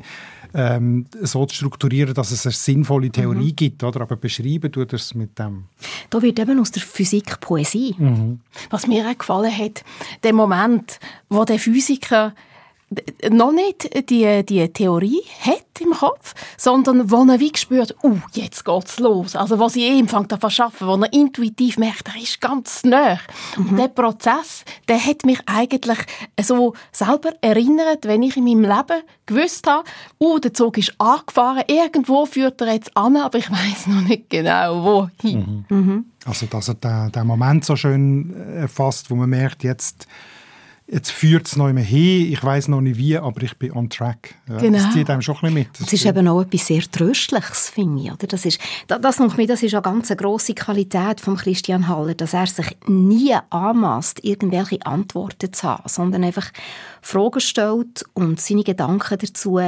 ähm, 0.53 1.05
so 1.21 1.45
zu 1.45 1.55
strukturieren, 1.55 2.13
dass 2.13 2.31
es 2.31 2.45
eine 2.45 2.53
sinnvolle 2.53 3.11
Theorie 3.11 3.51
mhm. 3.51 3.55
gibt, 3.55 3.83
oder? 3.83 4.01
aber 4.01 4.15
beschreiben 4.15 4.71
tut 4.71 4.93
es 4.93 5.13
mit 5.13 5.37
dem. 5.37 5.65
Da 6.09 6.21
wird 6.21 6.39
eben 6.39 6.59
aus 6.59 6.71
der 6.71 6.81
Physik 6.81 7.39
Poesie. 7.39 7.95
Mhm. 7.97 8.39
Was 8.69 8.87
mir 8.87 9.07
auch 9.07 9.17
gefallen 9.17 9.55
hat, 9.55 9.83
der 10.23 10.33
Moment, 10.33 10.99
wo 11.29 11.45
der 11.45 11.59
Physiker 11.59 12.33
noch 13.31 13.51
nicht 13.51 14.09
die, 14.09 14.45
die 14.45 14.69
Theorie 14.69 15.21
hat 15.41 15.81
im 15.81 15.91
Kopf, 15.91 16.35
sondern 16.55 17.09
wo 17.09 17.25
er 17.25 17.39
wie 17.39 17.51
spürt, 17.55 17.95
uh, 18.03 18.17
jetzt 18.33 18.63
geht's 18.63 18.99
los. 18.99 19.35
Also 19.35 19.59
wo 19.59 19.67
sie 19.69 19.83
eh 19.83 19.99
anfängt 19.99 20.29
zu 20.29 20.35
arbeiten, 20.35 20.87
wo 20.87 20.95
er 20.95 21.11
intuitiv 21.11 21.77
merkt, 21.77 22.07
er 22.07 22.21
ist 22.21 22.39
ganz 22.39 22.83
nah. 22.83 23.17
Mhm. 23.57 23.69
Und 23.69 23.77
der 23.77 23.87
Prozess, 23.87 24.63
der 24.87 25.03
hat 25.03 25.25
mich 25.25 25.39
eigentlich 25.47 25.97
so 26.39 26.73
selber 26.91 27.33
erinnert, 27.41 28.05
wenn 28.05 28.21
ich 28.23 28.37
in 28.37 28.45
meinem 28.45 28.61
Leben 28.61 29.01
gewusst 29.25 29.65
habe, 29.67 29.89
uh, 30.19 30.37
der 30.39 30.53
Zug 30.53 30.77
ist 30.77 30.93
angefahren, 30.99 31.63
irgendwo 31.67 32.25
führt 32.25 32.61
er 32.61 32.73
jetzt 32.73 32.95
an, 32.95 33.17
aber 33.17 33.39
ich 33.39 33.49
weiß 33.51 33.87
noch 33.87 34.01
nicht 34.01 34.29
genau, 34.29 34.83
wohin. 34.83 35.65
Mhm. 35.69 35.77
Mhm. 35.77 36.05
Also 36.25 36.45
dass 36.45 36.67
er 36.67 36.75
den, 36.75 37.11
den 37.11 37.27
Moment 37.27 37.65
so 37.65 37.75
schön 37.75 38.33
erfasst, 38.57 39.09
wo 39.09 39.15
man 39.15 39.29
merkt, 39.29 39.63
jetzt 39.63 40.07
jetzt 40.87 41.11
führt 41.11 41.47
es 41.47 41.55
noch 41.55 41.67
immer 41.67 41.81
hin, 41.81 42.31
ich 42.31 42.43
weiß 42.43 42.67
noch 42.67 42.81
nicht 42.81 42.97
wie, 42.97 43.17
aber 43.17 43.41
ich 43.43 43.57
bin 43.57 43.71
on 43.71 43.89
track. 43.89 44.35
Ja, 44.47 44.57
genau. 44.57 44.77
Das 44.77 44.93
zieht 44.93 45.09
einem 45.09 45.21
schon 45.21 45.35
ein 45.35 45.41
bisschen 45.41 45.53
mit. 45.53 45.67
Das, 45.79 45.93
ist 45.93 46.05
eben 46.05 46.27
auch 46.27 46.41
etwas 46.41 46.67
sehr 46.67 46.81
Tröstliches, 46.81 47.69
finde 47.69 48.03
ich. 48.03 48.11
Oder? 48.11 48.27
Das, 48.27 48.45
ist, 48.45 48.59
das, 48.87 49.01
das, 49.01 49.17
das 49.17 49.63
ist 49.63 49.73
eine 49.73 49.81
ganz 49.81 50.09
grosse 50.15 50.53
Qualität 50.53 51.21
von 51.21 51.37
Christian 51.37 51.87
Haller, 51.87 52.13
dass 52.13 52.33
er 52.33 52.47
sich 52.47 52.77
nie 52.87 53.35
anmaßt, 53.49 54.23
irgendwelche 54.23 54.85
Antworten 54.85 55.51
zu 55.51 55.67
haben, 55.67 55.83
sondern 55.87 56.23
einfach 56.23 56.51
Fragen 57.01 57.39
stellt 57.39 58.05
und 58.13 58.39
seine 58.39 58.63
Gedanken 58.63 59.17
dazu 59.17 59.59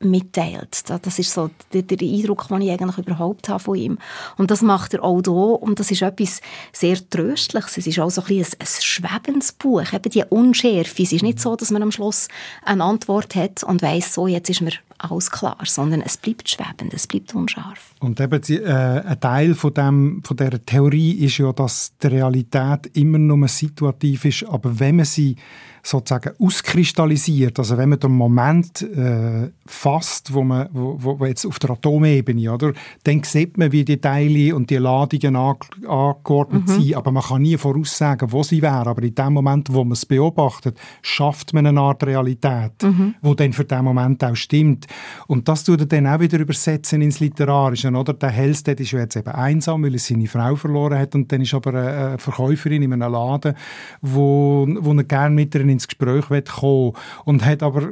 mitteilt. 0.00 0.84
Das 0.88 1.18
ist 1.18 1.32
so 1.32 1.50
der, 1.72 1.82
der, 1.82 1.98
Eindruck, 2.00 2.48
den 2.48 2.62
ich 2.62 2.70
eigentlich 2.70 2.98
überhaupt 2.98 3.48
habe 3.48 3.62
von 3.62 3.76
ihm. 3.76 3.98
Und 4.36 4.50
das 4.50 4.62
macht 4.62 4.94
er 4.94 5.02
auch 5.02 5.22
hier 5.24 5.32
und 5.32 5.80
das 5.80 5.90
ist 5.90 6.02
etwas 6.02 6.40
sehr 6.72 6.98
Tröstliches. 7.08 7.78
Es 7.78 7.86
ist 7.86 7.98
auch 7.98 8.10
so 8.10 8.22
ein, 8.22 8.38
ein, 8.38 8.44
ein 8.58 8.66
schwebendes 8.66 9.52
Buch, 9.52 9.92
eben 9.92 10.10
die 10.10 10.24
Unschärfe. 10.28 11.02
Es 11.02 11.12
ist 11.12 11.22
nicht 11.22 11.40
so, 11.40 11.56
dass 11.56 11.70
man 11.70 11.82
am 11.82 11.92
Schluss 11.92 12.28
eine 12.64 12.84
Antwort 12.84 13.34
hat 13.34 13.62
und 13.62 13.82
weiß 13.82 14.14
so, 14.14 14.26
jetzt 14.26 14.50
ist 14.50 14.60
mir 14.60 14.72
alles 14.98 15.30
klar, 15.30 15.58
sondern 15.64 16.02
es 16.02 16.16
bleibt 16.16 16.48
schwebend, 16.48 16.94
es 16.94 17.06
bleibt 17.06 17.34
unscharf. 17.34 17.94
Und 18.00 18.20
eben 18.20 18.40
die, 18.40 18.58
äh, 18.58 19.00
ein 19.00 19.20
Teil 19.20 19.54
von, 19.54 19.74
dem, 19.74 20.22
von 20.24 20.36
dieser 20.36 20.64
Theorie 20.64 21.12
ist 21.12 21.38
ja, 21.38 21.52
dass 21.52 21.92
die 22.02 22.08
Realität 22.08 22.86
immer 22.94 23.18
nur 23.18 23.48
situativ 23.48 24.24
ist, 24.24 24.44
aber 24.44 24.78
wenn 24.78 24.96
man 24.96 25.04
sie 25.04 25.36
sozusagen 25.84 26.32
auskristallisiert, 26.38 27.58
also 27.58 27.76
wenn 27.76 27.90
man 27.90 28.00
den 28.00 28.12
Moment 28.12 28.80
äh, 28.82 29.50
fasst, 29.66 30.32
wo 30.32 30.42
man 30.42 30.68
wo, 30.72 31.18
wo 31.18 31.26
jetzt 31.26 31.44
auf 31.44 31.58
der 31.58 31.70
Atomebene, 31.70 32.52
oder, 32.52 32.72
dann 33.04 33.22
sieht 33.22 33.58
man, 33.58 33.70
wie 33.70 33.84
die 33.84 34.00
Teile 34.00 34.56
und 34.56 34.70
die 34.70 34.76
Ladungen 34.76 35.36
angeordnet 35.36 36.68
mhm. 36.68 36.72
sind, 36.72 36.96
aber 36.96 37.12
man 37.12 37.22
kann 37.22 37.42
nie 37.42 37.58
voraussagen, 37.58 38.32
wo 38.32 38.42
sie 38.42 38.62
wären. 38.62 38.88
Aber 38.88 39.02
in 39.02 39.14
dem 39.14 39.32
Moment, 39.34 39.72
wo 39.72 39.84
man 39.84 39.92
es 39.92 40.06
beobachtet, 40.06 40.78
schafft 41.02 41.52
man 41.52 41.66
eine 41.66 41.80
Art 41.80 42.02
Realität, 42.04 42.82
mhm. 42.82 43.14
wo 43.20 43.34
dann 43.34 43.52
für 43.52 43.64
den 43.64 43.84
Moment 43.84 44.24
auch 44.24 44.36
stimmt. 44.36 44.86
Und 45.26 45.48
das 45.48 45.64
tut 45.64 45.80
er 45.80 45.86
dann 45.86 46.06
auch 46.06 46.20
wieder 46.20 46.38
übersetzen 46.38 47.02
ins 47.02 47.20
Literarische, 47.20 47.90
oder? 47.90 48.14
Der 48.14 48.30
Hellstedt 48.30 48.80
ist 48.80 48.92
ja 48.92 49.00
jetzt 49.00 49.16
eben 49.16 49.30
einsam, 49.30 49.82
weil 49.82 49.92
er 49.92 49.98
seine 49.98 50.28
Frau 50.28 50.56
verloren 50.56 50.98
hat 50.98 51.14
und 51.14 51.30
dann 51.30 51.42
ist 51.42 51.52
aber 51.52 51.74
eine 51.74 52.18
Verkäuferin 52.18 52.82
in 52.82 52.92
einem 52.94 53.12
Laden, 53.12 53.54
wo, 54.00 54.66
wo 54.80 54.92
er 54.94 55.04
gerne 55.04 55.34
mit 55.34 55.54
ihr 55.54 55.73
ins 55.74 55.88
Gespräch 55.88 56.24
kommen 56.26 56.92
und 57.24 57.44
hat 57.44 57.62
aber 57.62 57.88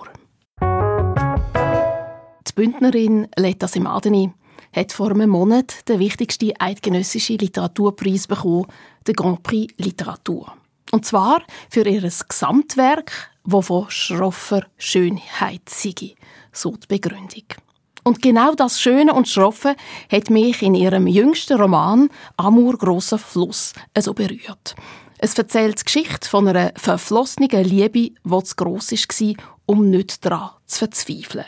Die 0.60 2.52
Bündnerin 2.54 3.28
Letta 3.36 3.68
Semadeni 3.68 4.32
hat 4.74 4.92
vor 4.92 5.12
einem 5.12 5.30
Monat 5.30 5.88
den 5.88 6.00
wichtigsten 6.00 6.52
eidgenössischen 6.58 7.38
Literaturpreis 7.38 8.26
bekommen, 8.26 8.66
den 9.06 9.14
Grand 9.14 9.42
Prix 9.42 9.72
Literatur. 9.78 10.52
Und 10.90 11.06
zwar 11.06 11.42
für 11.70 11.86
ihr 11.86 12.02
Gesamtwerk, 12.02 13.30
wo 13.44 13.62
von 13.62 13.88
schroffer 13.88 14.66
Schönheit 14.76 15.68
sei, 15.68 16.16
so 16.52 16.76
die 16.76 16.86
Begründung. 16.86 17.44
Und 18.02 18.22
genau 18.22 18.54
das 18.54 18.80
Schöne 18.80 19.12
und 19.12 19.28
Schroffe 19.28 19.76
hat 20.10 20.30
mich 20.30 20.62
in 20.62 20.74
ihrem 20.74 21.06
jüngsten 21.06 21.60
Roman 21.60 22.08
Amur 22.36 22.78
grosser 22.78 23.18
Fluss 23.18 23.72
so 23.98 24.14
berührt. 24.14 24.74
Es 25.18 25.36
erzählt 25.36 25.80
die 25.80 25.84
Geschichte 25.84 26.28
von 26.28 26.48
einer 26.48 26.72
verflossenen 26.76 27.50
Liebe, 27.64 28.12
die 28.24 28.44
zu 28.44 28.56
gross 28.56 28.90
war, 28.90 29.34
um 29.66 29.90
nicht 29.90 30.24
daran 30.24 30.50
zu 30.64 30.78
verzweifeln. 30.78 31.44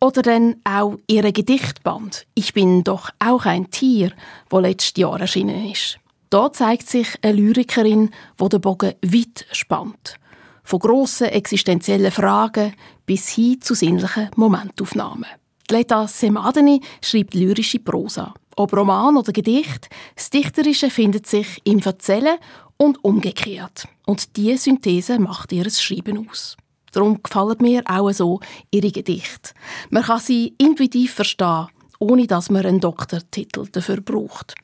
Oder 0.00 0.22
dann 0.22 0.56
auch 0.64 0.98
ihre 1.06 1.32
Gedichtband 1.32 2.26
«Ich 2.34 2.52
bin 2.52 2.82
doch 2.82 3.10
auch 3.20 3.46
ein 3.46 3.70
Tier», 3.70 4.12
wo 4.50 4.58
letztes 4.58 5.00
Jahr 5.00 5.20
erschienen 5.20 5.70
ist. 5.70 5.98
Da 6.28 6.52
zeigt 6.52 6.90
sich 6.90 7.08
eine 7.22 7.34
Lyrikerin, 7.34 8.10
wo 8.36 8.48
der 8.48 8.58
Bogen 8.58 8.94
weit 9.02 9.46
spannt. 9.52 10.16
Von 10.64 10.80
grossen 10.80 11.28
existenziellen 11.28 12.10
Fragen 12.10 12.74
bis 13.06 13.28
hin 13.28 13.60
zu 13.60 13.74
sinnlichen 13.74 14.30
Momentaufnahmen. 14.36 15.26
Leta 15.70 16.08
Semadeni 16.08 16.80
schreibt 17.02 17.34
lyrische 17.34 17.78
Prosa. 17.78 18.34
Ob 18.56 18.72
Roman 18.72 19.16
oder 19.16 19.32
Gedicht, 19.32 19.88
das 20.14 20.30
Dichterische 20.30 20.90
findet 20.90 21.26
sich 21.26 21.60
im 21.64 21.80
Verzählen 21.80 22.38
und 22.76 23.02
umgekehrt. 23.04 23.86
Und 24.06 24.36
diese 24.36 24.64
Synthese 24.64 25.18
macht 25.18 25.52
ihr 25.52 25.68
Schreiben 25.70 26.28
aus. 26.28 26.56
Darum 26.92 27.22
gefallen 27.22 27.56
mir 27.60 27.82
auch 27.86 28.12
so 28.12 28.40
ihre 28.70 28.90
Gedichte. 28.90 29.50
Man 29.90 30.04
kann 30.04 30.20
sie 30.20 30.54
intuitiv 30.58 31.14
verstehen, 31.14 31.66
ohne 31.98 32.26
dass 32.26 32.50
man 32.50 32.64
einen 32.64 32.80
Doktortitel 32.80 33.66
dafür 33.70 34.00
braucht. 34.00 34.54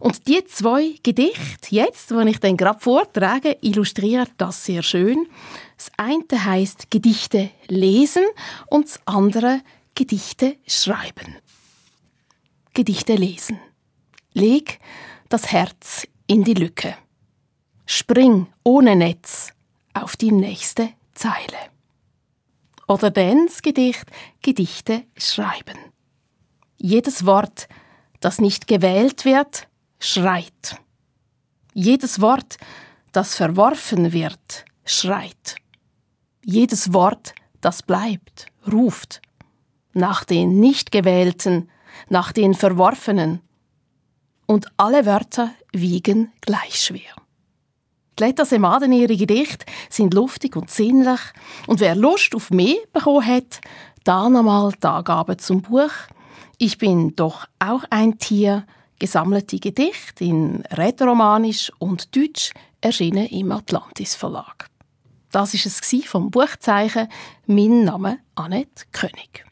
Und 0.00 0.28
die 0.28 0.44
zwei 0.44 0.94
Gedichte, 1.02 1.68
jetzt, 1.70 2.10
die 2.10 2.28
ich 2.28 2.40
dann 2.40 2.56
gerade 2.56 2.80
vortrage, 2.80 3.56
illustrieren 3.60 4.28
das 4.36 4.64
sehr 4.64 4.82
schön. 4.82 5.26
Das 5.76 5.90
eine 5.96 6.44
heißt 6.44 6.90
Gedichte 6.90 7.50
lesen 7.68 8.24
und 8.68 8.86
das 8.86 9.00
andere 9.04 9.60
Gedichte 9.94 10.56
schreiben. 10.66 11.36
Gedichte 12.74 13.14
lesen. 13.14 13.58
Leg 14.32 14.78
das 15.28 15.52
Herz 15.52 16.06
in 16.26 16.44
die 16.44 16.54
Lücke. 16.54 16.96
Spring 17.86 18.46
ohne 18.64 18.96
Netz 18.96 19.52
auf 19.92 20.16
die 20.16 20.32
nächste 20.32 20.90
Zeile. 21.14 21.58
Oder 22.88 23.10
dann 23.10 23.46
das 23.46 23.62
Gedicht 23.62 24.04
Gedichte 24.40 25.04
schreiben. 25.16 25.78
Jedes 26.78 27.26
Wort, 27.26 27.68
das 28.22 28.40
nicht 28.40 28.66
gewählt 28.66 29.26
wird, 29.26 29.68
schreit. 29.98 30.78
Jedes 31.74 32.20
Wort, 32.20 32.56
das 33.10 33.34
verworfen 33.34 34.12
wird, 34.12 34.64
schreit. 34.84 35.56
Jedes 36.44 36.92
Wort, 36.94 37.34
das 37.60 37.82
bleibt, 37.82 38.46
ruft. 38.70 39.20
Nach 39.92 40.24
den 40.24 40.60
nicht 40.60 40.92
gewählten, 40.92 41.68
nach 42.08 42.32
den 42.32 42.54
verworfenen. 42.54 43.40
Und 44.46 44.66
alle 44.76 45.04
Wörter 45.04 45.50
wiegen 45.72 46.32
gleich 46.40 46.80
schwer. 46.80 47.14
Die 48.18 48.24
Letta 48.24 48.44
Semaden, 48.44 48.92
ihre 48.92 49.16
Gedichte, 49.16 49.66
sind 49.90 50.14
luftig 50.14 50.54
und 50.56 50.70
sinnlich. 50.70 51.20
Und 51.66 51.80
wer 51.80 51.96
Lust 51.96 52.34
auf 52.34 52.50
mehr 52.50 52.76
bekommen 52.92 53.26
hat, 53.26 53.60
da 54.04 54.28
nochmal 54.28 54.72
die 54.72 54.86
Angaben 54.86 55.38
zum 55.38 55.62
Buch 55.62 55.90
Ich 56.64 56.78
bin 56.78 57.16
doch 57.16 57.46
auch 57.58 57.82
ein 57.90 58.18
Tier, 58.18 58.64
gesammelte 59.00 59.58
Gedichte 59.58 60.22
in 60.22 60.62
Rätoromanisch 60.70 61.72
und 61.80 62.14
Deutsch 62.14 62.52
erschienen 62.80 63.26
im 63.26 63.50
Atlantis 63.50 64.14
Verlag. 64.14 64.68
Das 65.32 65.54
ist 65.54 65.66
es 65.66 65.80
vom 66.06 66.30
Buchzeichen 66.30 67.08
Mein 67.48 67.82
Name 67.82 68.18
Annette 68.36 68.84
König. 68.92 69.44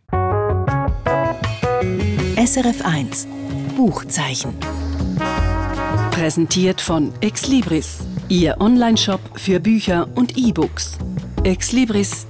SRF 2.37 2.85
1 2.85 3.27
Buchzeichen. 3.77 4.55
Präsentiert 6.13 6.81
von 6.81 7.13
Exlibris, 7.21 8.05
Ihr 8.29 8.61
Onlineshop 8.61 9.21
für 9.35 9.59
Bücher 9.59 10.09
und 10.15 10.39
E-Books. 10.39 10.97
exlibris.ch 11.43 12.21